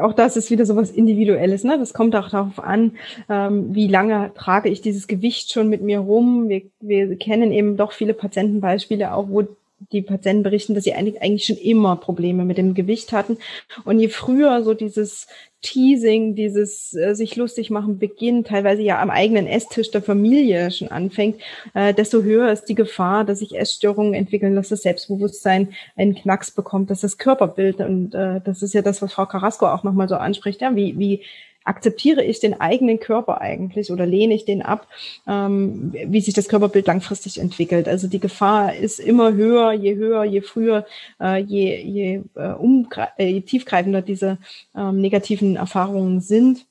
[0.00, 1.64] Auch das ist wieder so was Individuelles.
[1.64, 1.78] Ne?
[1.78, 2.92] Das kommt auch darauf an,
[3.28, 6.48] ähm, wie lange trage ich dieses Gewicht schon mit mir rum.
[6.48, 9.46] Wir, wir kennen eben doch viele Patientenbeispiele auch, wo
[9.92, 13.38] die Patienten berichten, dass sie eigentlich schon immer Probleme mit dem Gewicht hatten.
[13.84, 15.26] Und je früher so dieses
[15.64, 20.88] Teasing, dieses äh, sich lustig machen beginnt, teilweise ja am eigenen Esstisch der Familie schon
[20.88, 21.40] anfängt,
[21.72, 26.50] äh, desto höher ist die Gefahr, dass sich Essstörungen entwickeln, dass das Selbstbewusstsein einen Knacks
[26.50, 30.08] bekommt, dass das Körperbild, und äh, das ist ja das, was Frau Carrasco auch nochmal
[30.08, 31.22] so anspricht, ja, wie, wie
[31.64, 34.86] akzeptiere ich den eigenen Körper eigentlich oder lehne ich den ab,
[35.26, 37.88] ähm, wie sich das Körperbild langfristig entwickelt.
[37.88, 40.86] Also die Gefahr ist immer höher, je höher, je früher,
[41.20, 44.38] äh, je, je, äh, umgre äh, je tiefgreifender diese
[44.76, 46.66] ähm, negativen Erfahrungen sind.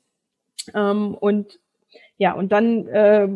[0.74, 1.58] Ähm, und
[2.16, 3.28] ja, und dann äh,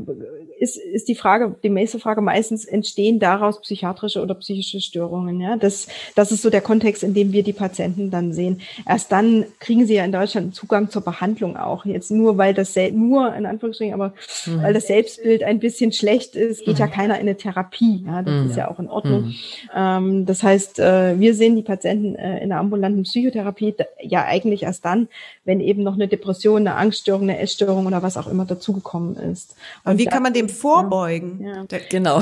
[0.61, 5.41] ist, ist die Frage, die nächste Frage meistens entstehen daraus psychiatrische oder psychische Störungen.
[5.41, 8.61] Ja, das, das ist so der Kontext, in dem wir die Patienten dann sehen.
[8.87, 11.87] Erst dann kriegen sie ja in Deutschland Zugang zur Behandlung auch.
[11.87, 14.15] Jetzt nur, weil das nur in Anführungsstrichen, aber
[14.47, 14.63] mhm.
[14.63, 16.81] weil das Selbstbild ein bisschen schlecht ist, geht mhm.
[16.81, 18.05] ja keiner in eine Therapie.
[18.07, 18.51] Ja, das mhm.
[18.51, 19.23] ist ja auch in Ordnung.
[19.23, 19.35] Mhm.
[19.75, 24.63] Ähm, das heißt, äh, wir sehen die Patienten äh, in der ambulanten Psychotherapie ja eigentlich
[24.63, 25.09] erst dann,
[25.45, 29.57] wenn eben noch eine Depression, eine Angststörung, eine Essstörung oder was auch immer dazugekommen ist.
[29.85, 31.41] Und, Und wie kann man dem vorbeugen?
[31.43, 31.49] Ja.
[31.71, 31.79] Ja.
[31.91, 32.21] Genau.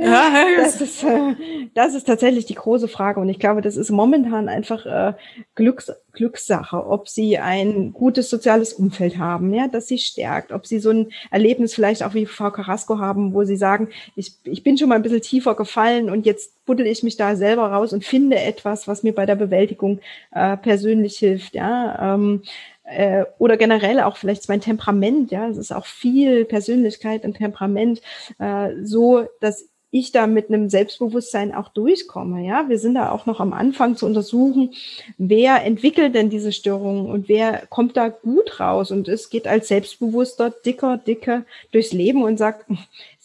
[0.00, 1.34] ja, das, ist, äh,
[1.74, 3.20] das ist tatsächlich die große Frage.
[3.20, 5.12] Und ich glaube, das ist momentan einfach äh,
[5.54, 10.80] Glücks, Glückssache, ob sie ein gutes soziales Umfeld haben, ja, das sie stärkt, ob sie
[10.80, 14.78] so ein Erlebnis vielleicht auch wie Frau Carrasco haben, wo sie sagen, ich, ich bin
[14.78, 18.04] schon mal ein bisschen tiefer gefallen und jetzt buddel ich mich da selber raus und
[18.04, 20.00] finde etwas, was mir bei der Bewältigung
[20.32, 22.14] äh, persönlich hilft, ja.
[22.14, 22.42] Ähm,
[22.86, 28.00] äh, oder generell auch vielleicht mein Temperament, ja, es ist auch viel Persönlichkeit und Temperament,
[28.38, 32.44] äh, so dass ich da mit einem Selbstbewusstsein auch durchkomme.
[32.44, 34.74] Ja, wir sind da auch noch am Anfang zu untersuchen,
[35.16, 39.68] wer entwickelt denn diese Störungen und wer kommt da gut raus und es geht als
[39.68, 42.66] selbstbewusster, dicker, dicker durchs Leben und sagt,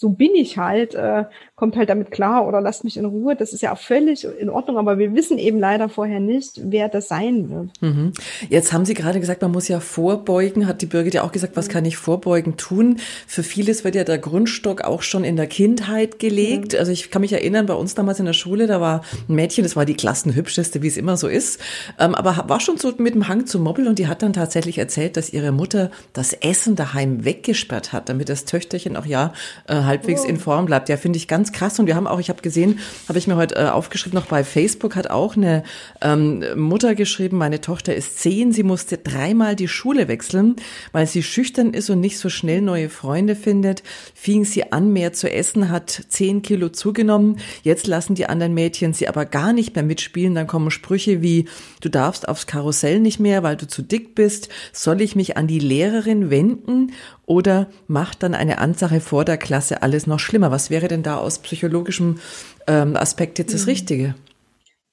[0.02, 3.36] so bin ich halt, äh, kommt halt damit klar oder lasst mich in Ruhe.
[3.36, 6.90] Das ist ja auch völlig in Ordnung, aber wir wissen eben leider vorher nicht, wer
[6.90, 7.70] das sein wird.
[7.82, 8.12] Mhm.
[8.50, 11.56] Jetzt haben Sie gerade gesagt, man muss ja vorbeugen, hat die Birgit ja auch gesagt,
[11.56, 12.98] was kann ich vorbeugen tun?
[13.28, 16.74] Für vieles wird ja der Grundstock auch schon in der Kindheit gelegt.
[16.74, 16.80] Mhm.
[16.80, 19.64] Also ich kann mich erinnern, bei uns damals in der Schule, da war ein Mädchen,
[19.64, 21.62] das war die klassenhübscheste, wie es immer so ist,
[22.00, 24.80] ähm, aber war schon so mit dem Hang zum Mobbeln und die hat dann tatsächlich
[24.80, 29.34] erzählt, dass ihre Mutter das Essen daheim weggesperrt hat, damit das Töchterchen auch ja
[29.68, 30.27] äh, halbwegs oh.
[30.27, 30.89] in Form bleibt.
[30.89, 31.80] Ja, finde ich ganz krass.
[31.80, 34.43] Und wir haben auch, ich habe gesehen, habe ich mir heute äh, aufgeschrieben, noch bei
[34.43, 35.63] Facebook hat auch eine
[36.01, 40.56] ähm, Mutter geschrieben, meine Tochter ist zehn, sie musste dreimal die Schule wechseln,
[40.91, 43.84] weil sie schüchtern ist und nicht so schnell neue Freunde findet.
[44.13, 47.38] Fing sie an, mehr zu essen, hat zehn Kilo zugenommen.
[47.63, 50.36] Jetzt lassen die anderen Mädchen sie aber gar nicht mehr mitspielen.
[50.36, 51.45] Dann kommen Sprüche wie,
[51.82, 54.49] du darfst aufs Karussell nicht mehr, weil du zu dick bist.
[54.71, 56.93] Soll ich mich an die Lehrerin wenden?
[57.25, 60.52] Oder macht dann eine Ansache vor der Klasse alles noch schlimmer?
[60.52, 62.20] Was wäre denn da aus psychologischem
[62.67, 63.70] ähm, Aspekt jetzt das mhm.
[63.70, 64.15] Richtige?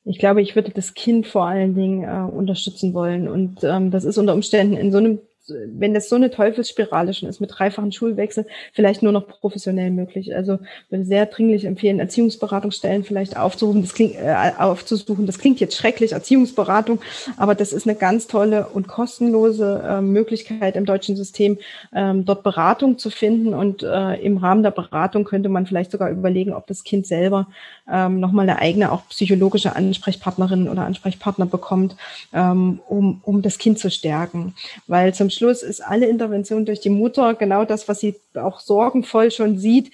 [0.04, 3.28] Ich glaube, ich würde das Kind vor allen Dingen äh, unterstützen wollen.
[3.28, 7.28] Und ähm, das ist unter Umständen in so einem wenn das so eine Teufelsspirale schon
[7.28, 10.34] ist mit dreifachen Schulwechsel, vielleicht nur noch professionell möglich.
[10.34, 10.58] Also
[10.90, 13.82] würde sehr dringlich empfehlen, Erziehungsberatungsstellen vielleicht aufzusuchen.
[13.82, 15.26] Das klingt, äh, aufzusuchen.
[15.26, 17.00] Das klingt jetzt schrecklich, Erziehungsberatung,
[17.36, 21.58] aber das ist eine ganz tolle und kostenlose äh, Möglichkeit im deutschen System,
[21.94, 23.54] ähm, dort Beratung zu finden.
[23.54, 27.46] Und äh, im Rahmen der Beratung könnte man vielleicht sogar überlegen, ob das Kind selber
[27.90, 31.96] ähm, nochmal eine eigene auch psychologische Ansprechpartnerin oder Ansprechpartner bekommt,
[32.32, 34.54] ähm, um, um das Kind zu stärken.
[34.86, 39.30] Weil zum Schluss ist alle Intervention durch die Mutter genau das, was sie auch sorgenvoll
[39.30, 39.90] schon sieht.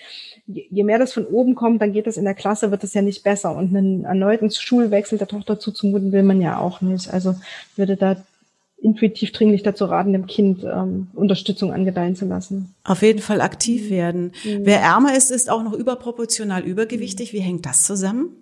[0.46, 3.02] Je mehr das von oben kommt, dann geht das in der Klasse, wird es ja
[3.02, 3.54] nicht besser.
[3.54, 7.12] Und einen erneuten Schulwechsel der Tochter zuzumuten will man ja auch nicht.
[7.12, 7.34] Also
[7.76, 8.16] würde da
[8.84, 12.74] intuitiv dringlich dazu raten, dem Kind ähm, Unterstützung angedeihen zu lassen.
[12.84, 14.32] Auf jeden Fall aktiv werden.
[14.44, 14.60] Mhm.
[14.64, 17.32] Wer ärmer ist, ist auch noch überproportional übergewichtig.
[17.32, 18.36] Wie hängt das zusammen?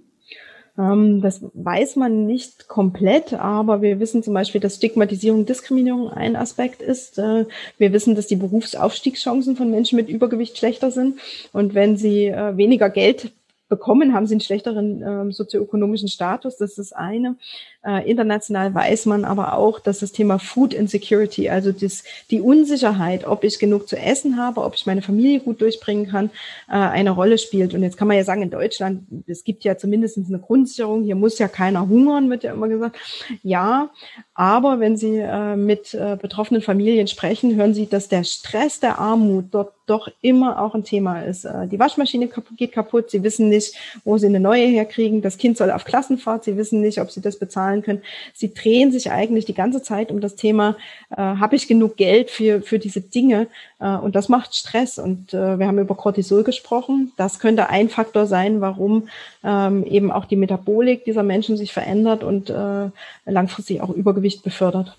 [0.78, 6.08] Ähm, das weiß man nicht komplett, aber wir wissen zum Beispiel, dass Stigmatisierung und Diskriminierung
[6.10, 7.18] ein Aspekt ist.
[7.18, 7.46] Äh,
[7.78, 11.18] wir wissen, dass die Berufsaufstiegschancen von Menschen mit Übergewicht schlechter sind.
[11.52, 13.32] Und wenn sie äh, weniger Geld
[13.72, 16.58] bekommen, haben sie einen schlechteren äh, sozioökonomischen Status.
[16.58, 17.36] Das ist eine.
[17.82, 23.26] Äh, international weiß man aber auch, dass das Thema Food Insecurity, also das, die Unsicherheit,
[23.26, 26.26] ob ich genug zu essen habe, ob ich meine Familie gut durchbringen kann,
[26.68, 27.72] äh, eine Rolle spielt.
[27.72, 31.16] Und jetzt kann man ja sagen, in Deutschland, es gibt ja zumindest eine Grundsicherung, hier
[31.16, 32.98] muss ja keiner hungern, wird ja immer gesagt.
[33.42, 33.88] Ja,
[34.34, 38.98] aber wenn Sie äh, mit äh, betroffenen Familien sprechen, hören Sie, dass der Stress der
[38.98, 41.44] Armut dort doch immer auch ein Thema ist.
[41.44, 45.56] Äh, die Waschmaschine geht kaputt, Sie wissen nicht, wo Sie eine neue herkriegen, das Kind
[45.56, 48.02] soll auf Klassenfahrt, Sie wissen nicht, ob Sie das bezahlen zahlen können.
[48.34, 50.76] Sie drehen sich eigentlich die ganze Zeit um das Thema,
[51.10, 53.46] äh, habe ich genug Geld für, für diese Dinge?
[53.78, 54.98] Äh, und das macht Stress.
[54.98, 57.12] Und äh, wir haben über Cortisol gesprochen.
[57.16, 59.08] Das könnte ein Faktor sein, warum
[59.44, 62.90] ähm, eben auch die Metabolik dieser Menschen sich verändert und äh,
[63.26, 64.96] langfristig auch Übergewicht befördert.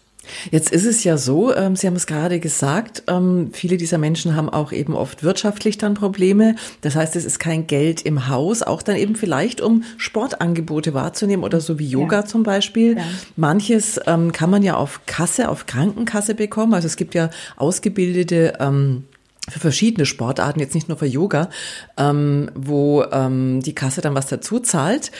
[0.52, 4.36] Jetzt ist es ja so, ähm, Sie haben es gerade gesagt, ähm, viele dieser Menschen
[4.36, 6.56] haben auch eben oft wirtschaftlich dann Probleme.
[6.82, 11.44] Das heißt, es ist kein Geld im Haus, auch dann eben vielleicht, um Sportangebote wahrzunehmen
[11.44, 12.26] oder so wie Yoga ja.
[12.26, 12.98] zum Beispiel.
[12.98, 13.04] Ja.
[13.36, 16.74] Manches ähm, kann man ja auf Kasse, auf Krankenkasse bekommen.
[16.74, 19.04] Also es gibt ja ausgebildete ähm,
[19.50, 21.50] für verschiedene Sportarten, jetzt nicht nur für Yoga,
[21.98, 25.12] ähm, wo ähm, die Kasse dann was dazu zahlt.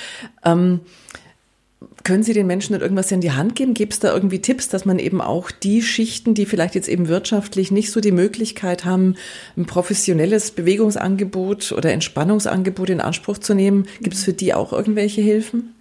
[2.04, 3.74] Können Sie den Menschen irgendwas in die Hand geben?
[3.74, 7.08] Gibt es da irgendwie Tipps, dass man eben auch die Schichten, die vielleicht jetzt eben
[7.08, 9.16] wirtschaftlich nicht so die Möglichkeit haben,
[9.56, 15.22] ein professionelles Bewegungsangebot oder Entspannungsangebot in Anspruch zu nehmen, gibt es für die auch irgendwelche
[15.22, 15.76] Hilfen?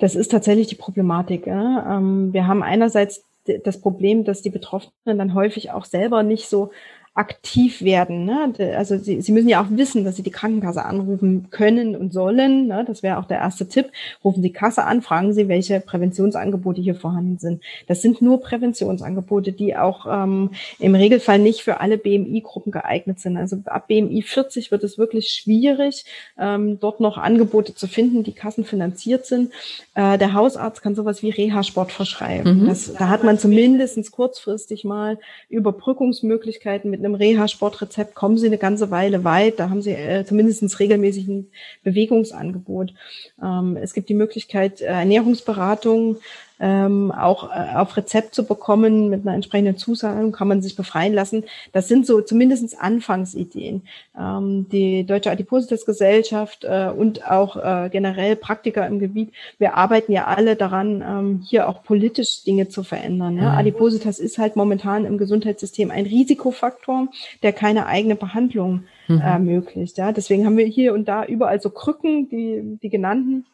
[0.00, 1.46] Das ist tatsächlich die Problematik.
[1.46, 3.24] Ähm, wir haben einerseits
[3.64, 6.70] das Problem, dass die Betroffenen dann häufig auch selber nicht so
[7.14, 8.24] aktiv werden.
[8.24, 8.52] Ne?
[8.76, 12.66] Also sie, sie müssen ja auch wissen, dass sie die Krankenkasse anrufen können und sollen.
[12.66, 12.84] Ne?
[12.84, 13.92] Das wäre auch der erste Tipp.
[14.24, 17.62] Rufen Sie Kasse an, fragen Sie, welche Präventionsangebote hier vorhanden sind.
[17.86, 20.50] Das sind nur Präventionsangebote, die auch ähm,
[20.80, 23.36] im Regelfall nicht für alle BMI-Gruppen geeignet sind.
[23.36, 28.32] Also ab BMI 40 wird es wirklich schwierig, ähm, dort noch Angebote zu finden, die
[28.32, 29.52] kassenfinanziert sind.
[29.94, 32.62] Äh, der Hausarzt kann sowas wie Reha-Sport verschreiben.
[32.62, 32.66] Mhm.
[32.66, 38.90] Das, da hat man zumindest kurzfristig mal Überbrückungsmöglichkeiten mit einem Reha-Sportrezept kommen sie eine ganze
[38.90, 39.58] Weile weit.
[39.58, 41.46] Da haben sie äh, zumindest regelmäßig ein
[41.82, 42.94] Bewegungsangebot.
[43.42, 46.16] Ähm, es gibt die Möglichkeit, äh, Ernährungsberatung
[46.64, 51.12] ähm, auch äh, auf Rezept zu bekommen mit einer entsprechenden Zusagung kann man sich befreien
[51.12, 51.44] lassen.
[51.72, 53.82] Das sind so zumindest Anfangsideen.
[54.18, 60.24] Ähm, die Deutsche Adipositas-Gesellschaft äh, und auch äh, generell Praktiker im Gebiet, wir arbeiten ja
[60.24, 63.36] alle daran, ähm, hier auch politisch Dinge zu verändern.
[63.36, 63.52] Ja?
[63.52, 63.58] Mhm.
[63.58, 67.08] Adipositas ist halt momentan im Gesundheitssystem ein Risikofaktor,
[67.42, 69.20] der keine eigene Behandlung mhm.
[69.20, 69.98] ermöglicht.
[69.98, 70.12] Ja?
[70.12, 73.44] Deswegen haben wir hier und da überall so Krücken, die, die genannten.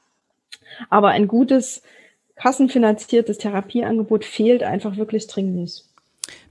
[0.89, 1.83] Aber ein gutes
[2.41, 5.85] kassenfinanziertes Therapieangebot fehlt einfach wirklich dringlich.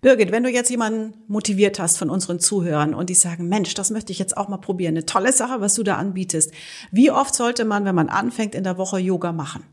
[0.01, 3.89] Birgit, wenn du jetzt jemanden motiviert hast von unseren Zuhörern und die sagen, Mensch, das
[3.89, 6.51] möchte ich jetzt auch mal probieren, eine tolle Sache, was du da anbietest.
[6.91, 9.63] Wie oft sollte man, wenn man anfängt, in der Woche Yoga machen?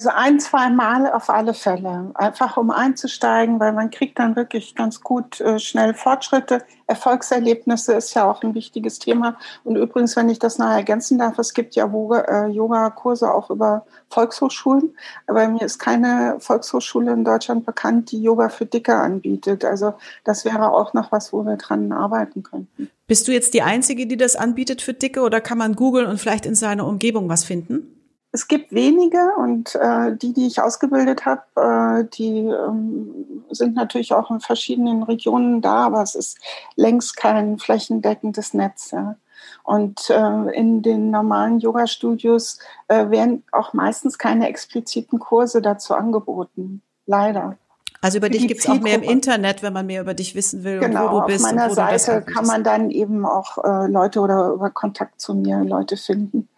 [0.00, 2.10] Also ein, zwei Mal auf alle Fälle.
[2.14, 6.64] Einfach um einzusteigen, weil man kriegt dann wirklich ganz gut äh, schnell Fortschritte.
[6.88, 9.38] Erfolgserlebnisse ist ja auch ein wichtiges Thema.
[9.62, 13.86] Und übrigens, wenn ich das noch ergänzen darf, es gibt ja äh, Yoga-Kurse auch über
[14.10, 14.96] Volkshochschulen.
[15.28, 19.64] Aber mir ist keine Volkshochschule in Deutschland bekannt, die Yoga für Dicke anbietet.
[19.64, 22.90] Also das wäre auch noch was, wo wir dran arbeiten könnten.
[23.06, 26.18] Bist du jetzt die Einzige, die das anbietet für Dicke oder kann man googeln und
[26.18, 27.94] vielleicht in seiner Umgebung was finden?
[28.34, 34.12] Es gibt wenige und äh, die, die ich ausgebildet habe, äh, die ähm, sind natürlich
[34.12, 36.38] auch in verschiedenen Regionen da, aber es ist
[36.74, 38.90] längst kein flächendeckendes Netz.
[38.90, 39.14] Ja.
[39.62, 46.82] Und äh, in den normalen Yoga-Studios äh, werden auch meistens keine expliziten Kurse dazu angeboten.
[47.06, 47.56] Leider.
[48.00, 50.64] Also über dich gibt es auch mehr im Internet, wenn man mehr über dich wissen
[50.64, 51.44] will genau, und wo du bist.
[51.44, 55.62] Auf meiner Seite kann man dann eben auch äh, Leute oder über Kontakt zu mir
[55.62, 56.48] Leute finden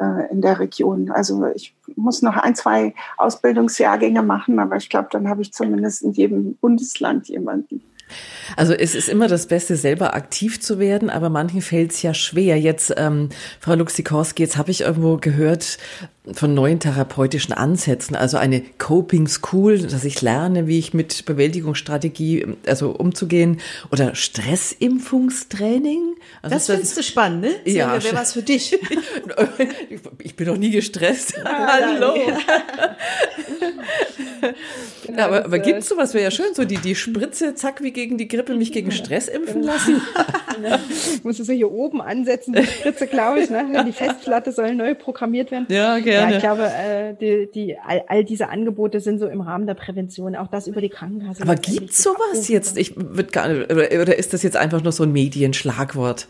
[0.00, 1.10] äh, in der Region.
[1.10, 6.02] Also ich muss noch ein, zwei Ausbildungsjahrgänge machen, aber ich glaube, dann habe ich zumindest
[6.02, 7.82] in jedem Bundesland jemanden.
[8.56, 12.14] Also es ist immer das Beste, selber aktiv zu werden, aber manchen fällt es ja
[12.14, 12.58] schwer.
[12.58, 13.28] Jetzt, ähm,
[13.60, 15.78] Frau Luxikorski, jetzt habe ich irgendwo gehört
[16.32, 22.46] von neuen therapeutischen Ansätzen, also eine Coping School, dass ich lerne, wie ich mit Bewältigungsstrategie,
[22.66, 23.60] also umzugehen,
[23.90, 26.16] oder Stressimpfungstraining.
[26.42, 27.50] Also das findest du spannend, ne?
[27.64, 28.02] Sehen ja.
[28.02, 28.78] Wäre was für dich.
[30.18, 31.34] ich bin doch nie gestresst.
[31.44, 32.14] Hallo.
[35.10, 36.14] Genau, aber aber gibt es sowas?
[36.14, 39.28] Wäre ja schön, so die, die Spritze, zack, wie gegen die Grippe, mich gegen Stress
[39.28, 39.72] impfen genau.
[39.72, 40.00] lassen.
[41.14, 43.50] ich muss es so hier oben ansetzen, die Spritze, glaube ich.
[43.50, 43.84] Ne?
[43.86, 45.66] Die Festplatte soll neu programmiert werden.
[45.68, 46.32] Ja, gerne.
[46.32, 49.74] Ja, ich glaube, äh, die, die, all, all diese Angebote sind so im Rahmen der
[49.74, 51.42] Prävention, auch das über die Krankenkasse.
[51.42, 52.76] Aber gibt's sowas jetzt?
[52.78, 56.26] Ich würde gar nicht, oder ist das jetzt einfach nur so ein Medienschlagwort?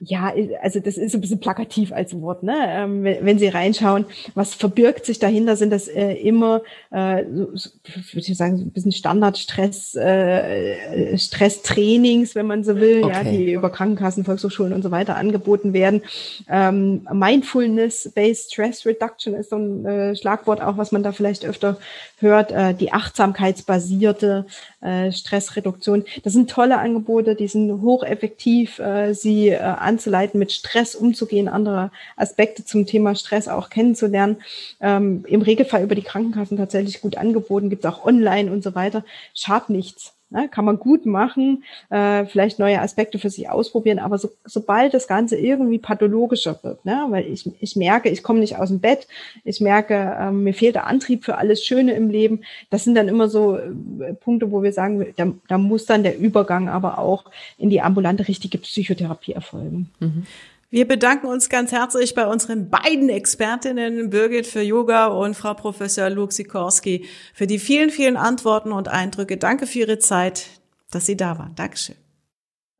[0.00, 0.32] Ja,
[0.62, 2.54] also das ist ein bisschen plakativ als Wort, ne?
[2.68, 7.24] Ähm, wenn, wenn, Sie reinschauen, was verbirgt sich dahinter, sind das äh, immer, äh,
[7.54, 7.70] so,
[8.12, 13.12] würde ich sagen, so ein bisschen Standardstress, äh, Stresstrainings, wenn man so will, okay.
[13.12, 16.02] ja, die über Krankenkassen, Volkshochschulen und so weiter angeboten werden.
[16.48, 21.78] Ähm, Mindfulness-based Stress Reduction ist so ein äh, Schlagwort auch, was man da vielleicht öfter
[22.20, 24.46] hört, äh, die achtsamkeitsbasierte
[24.80, 26.04] äh, Stressreduktion.
[26.22, 29.58] Das sind tolle Angebote, die sind hocheffektiv, äh, sie äh,
[29.88, 34.36] anzuleiten, mit Stress umzugehen, andere Aspekte zum Thema Stress auch kennenzulernen.
[34.80, 38.74] Ähm, Im Regelfall über die Krankenkassen tatsächlich gut angeboten, gibt es auch online und so
[38.74, 39.04] weiter.
[39.34, 40.17] Schadet nichts.
[40.30, 44.92] Ne, kann man gut machen, äh, vielleicht neue Aspekte für sich ausprobieren, aber so, sobald
[44.92, 48.78] das Ganze irgendwie pathologischer wird, ne, weil ich, ich merke, ich komme nicht aus dem
[48.78, 49.08] Bett,
[49.44, 53.08] ich merke, äh, mir fehlt der Antrieb für alles Schöne im Leben, das sind dann
[53.08, 57.24] immer so äh, Punkte, wo wir sagen, da, da muss dann der Übergang aber auch
[57.56, 59.88] in die ambulante richtige Psychotherapie erfolgen.
[59.98, 60.26] Mhm.
[60.70, 66.10] Wir bedanken uns ganz herzlich bei unseren beiden Expertinnen, Birgit für Yoga und Frau Professor
[66.10, 69.38] Luke Sikorski, für die vielen, vielen Antworten und Eindrücke.
[69.38, 70.46] Danke für Ihre Zeit,
[70.90, 71.54] dass Sie da waren.
[71.54, 71.96] Dankeschön.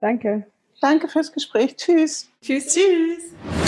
[0.01, 0.47] Danke.
[0.83, 1.77] Danke fürs Gespräch.
[1.77, 2.29] Tschüss.
[2.43, 3.68] Tschüss, tschüss.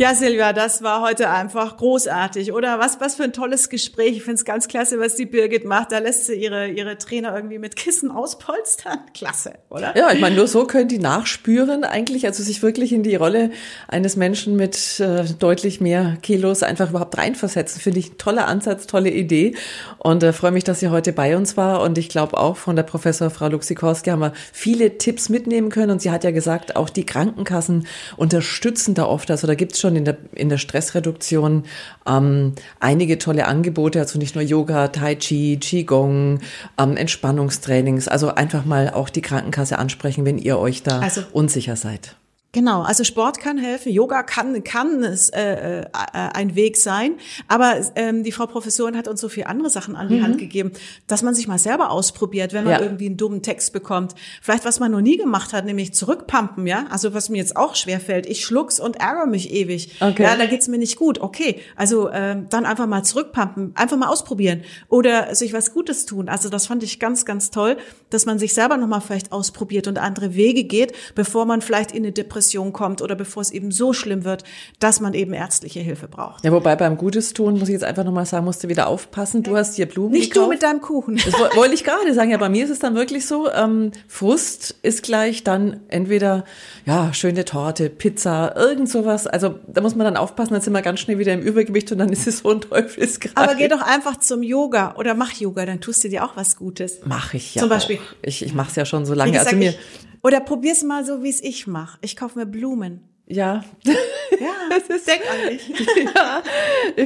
[0.00, 2.78] Ja, Silvia, das war heute einfach großartig, oder?
[2.78, 4.12] Was, was für ein tolles Gespräch.
[4.12, 5.90] Ich finde es ganz klasse, was die Birgit macht.
[5.90, 9.00] Da lässt sie ihre, ihre Trainer irgendwie mit Kissen auspolstern.
[9.12, 9.96] Klasse, oder?
[9.96, 13.50] Ja, ich meine, nur so können die nachspüren eigentlich, also sich wirklich in die Rolle
[13.88, 17.80] eines Menschen mit äh, deutlich mehr Kilos einfach überhaupt reinversetzen.
[17.80, 19.56] Finde ich ein toller Ansatz, tolle Idee.
[19.98, 21.82] Und äh, freue mich, dass sie heute bei uns war.
[21.82, 25.90] Und ich glaube auch von der Professor Frau Luxikorski haben wir viele Tipps mitnehmen können.
[25.90, 29.28] Und sie hat ja gesagt, auch die Krankenkassen unterstützen da oft.
[29.32, 31.64] Also da gibt es schon in der, in der Stressreduktion
[32.06, 34.00] ähm, einige tolle Angebote.
[34.00, 36.40] Also nicht nur Yoga, Tai Chi, Qigong,
[36.78, 38.06] ähm, Entspannungstrainings.
[38.08, 42.17] Also einfach mal auch die Krankenkasse ansprechen, wenn ihr euch da also, unsicher seid.
[42.52, 47.74] Genau, also Sport kann helfen, Yoga kann kann es äh, äh, ein Weg sein, aber
[47.94, 50.22] ähm, die Frau Professorin hat uns so viele andere Sachen an die mhm.
[50.22, 50.72] Hand gegeben,
[51.06, 52.80] dass man sich mal selber ausprobiert, wenn man ja.
[52.80, 56.86] irgendwie einen dummen Text bekommt, vielleicht was man noch nie gemacht hat, nämlich zurückpumpen, ja,
[56.88, 60.22] also was mir jetzt auch schwer fällt, ich schluck's und ärgere mich ewig, okay.
[60.22, 64.08] ja, da geht's mir nicht gut, okay, also ähm, dann einfach mal zurückpumpen, einfach mal
[64.08, 67.76] ausprobieren oder sich was Gutes tun, also das fand ich ganz ganz toll,
[68.08, 71.92] dass man sich selber noch mal vielleicht ausprobiert und andere Wege geht, bevor man vielleicht
[71.92, 74.44] in eine Depression Depression kommt oder bevor es eben so schlimm wird,
[74.78, 76.44] dass man eben ärztliche Hilfe braucht.
[76.44, 79.42] Ja, wobei beim Gutes tun, muss ich jetzt einfach nochmal sagen, musst du wieder aufpassen.
[79.42, 80.46] Du hast hier Blumen Nicht gekauft.
[80.46, 81.16] du mit deinem Kuchen.
[81.16, 82.30] Das wollte ich gerade sagen.
[82.30, 86.44] Ja, bei mir ist es dann wirklich so, ähm, Frust ist gleich dann entweder,
[86.86, 89.26] ja, schöne Torte, Pizza, irgend sowas.
[89.26, 91.98] Also da muss man dann aufpassen, dann sind wir ganz schnell wieder im Übergewicht und
[91.98, 93.36] dann ist es so ein Teufelskreis.
[93.36, 96.56] Aber geh doch einfach zum Yoga oder mach Yoga, dann tust du dir auch was
[96.56, 97.00] Gutes.
[97.04, 97.96] Mach ich ja Zum Beispiel.
[97.96, 98.16] Auch.
[98.22, 99.32] Ich, ich mache es ja schon so lange.
[99.32, 99.74] Gesagt, also mir,
[100.22, 101.98] oder probier's mal so, wie es ich mache.
[102.02, 103.00] Ich kaufe mir Blumen.
[103.26, 103.62] Ja.
[103.84, 103.94] Ja,
[104.70, 105.68] das ist denk an mich.
[106.14, 106.42] ja,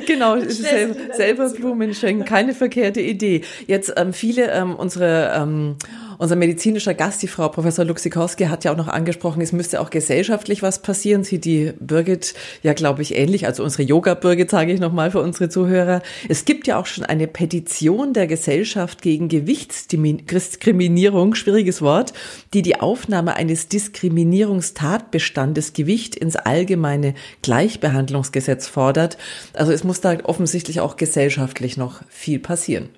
[0.07, 3.43] genau, selber, selber Blumen schenken, keine verkehrte Idee.
[3.67, 5.77] Jetzt ähm, viele ähm, unsere ähm,
[6.23, 9.91] unser medizinischer Gast, die Frau Professor Luxikowski, hat ja auch noch angesprochen, es müsste auch
[9.91, 11.25] gesellschaftlich was passieren.
[11.25, 15.49] Sie die Birgit ja, glaube ich, ähnlich, also unsere Yoga-Birgit, sage ich nochmal für unsere
[15.49, 16.01] Zuhörer.
[16.29, 22.12] Es gibt ja auch schon eine Petition der Gesellschaft gegen Gewichtsdiskriminierung, schwieriges Wort,
[22.55, 29.18] die die Aufnahme eines Diskriminierungstatbestandes Gewicht ins allgemeine Gleichbehandlungsgesetz fordert.
[29.55, 32.91] Also es muss da offensichtlich auch gesellschaftlich noch viel passieren.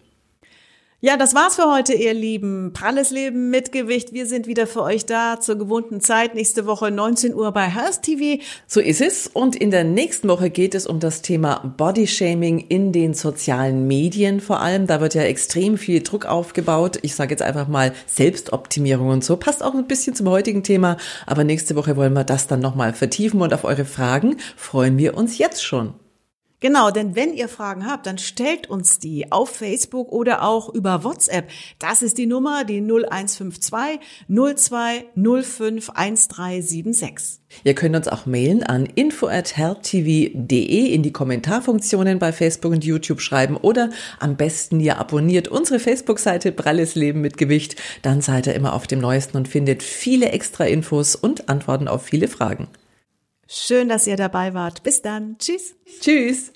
[1.07, 2.73] Ja, das war's für heute, ihr Lieben.
[2.73, 4.15] Pralles Leben mit Gewicht.
[4.15, 6.35] Wir sind wieder für euch da zur gewohnten Zeit.
[6.35, 8.43] Nächste Woche 19 Uhr bei Hearst TV.
[8.67, 9.27] So ist es.
[9.27, 14.41] Und in der nächsten Woche geht es um das Thema Bodyshaming in den sozialen Medien
[14.41, 14.87] vor allem.
[14.87, 17.01] Da wird ja extrem viel Druck aufgebaut.
[17.03, 19.37] Ich sage jetzt einfach mal Selbstoptimierung und so.
[19.37, 20.97] Passt auch ein bisschen zum heutigen Thema.
[21.27, 25.19] Aber nächste Woche wollen wir das dann nochmal vertiefen und auf eure Fragen freuen wir
[25.19, 25.93] uns jetzt schon.
[26.65, 31.05] Genau, denn wenn ihr Fragen habt, dann stellt uns die auf Facebook oder auch über
[31.05, 31.51] WhatsApp.
[31.79, 37.41] Das ist die Nummer, die 0152 02 05 1376.
[37.65, 43.59] Ihr könnt uns auch mailen an info@healthtv.de in die Kommentarfunktionen bei Facebook und YouTube schreiben
[43.59, 48.73] oder am besten ihr abonniert unsere Facebook-Seite Pralles Leben mit Gewicht, dann seid ihr immer
[48.73, 52.69] auf dem neuesten und findet viele extra Infos und Antworten auf viele Fragen.
[53.47, 54.83] Schön, dass ihr dabei wart.
[54.83, 55.37] Bis dann.
[55.39, 55.75] Tschüss.
[56.01, 56.53] Tschüss.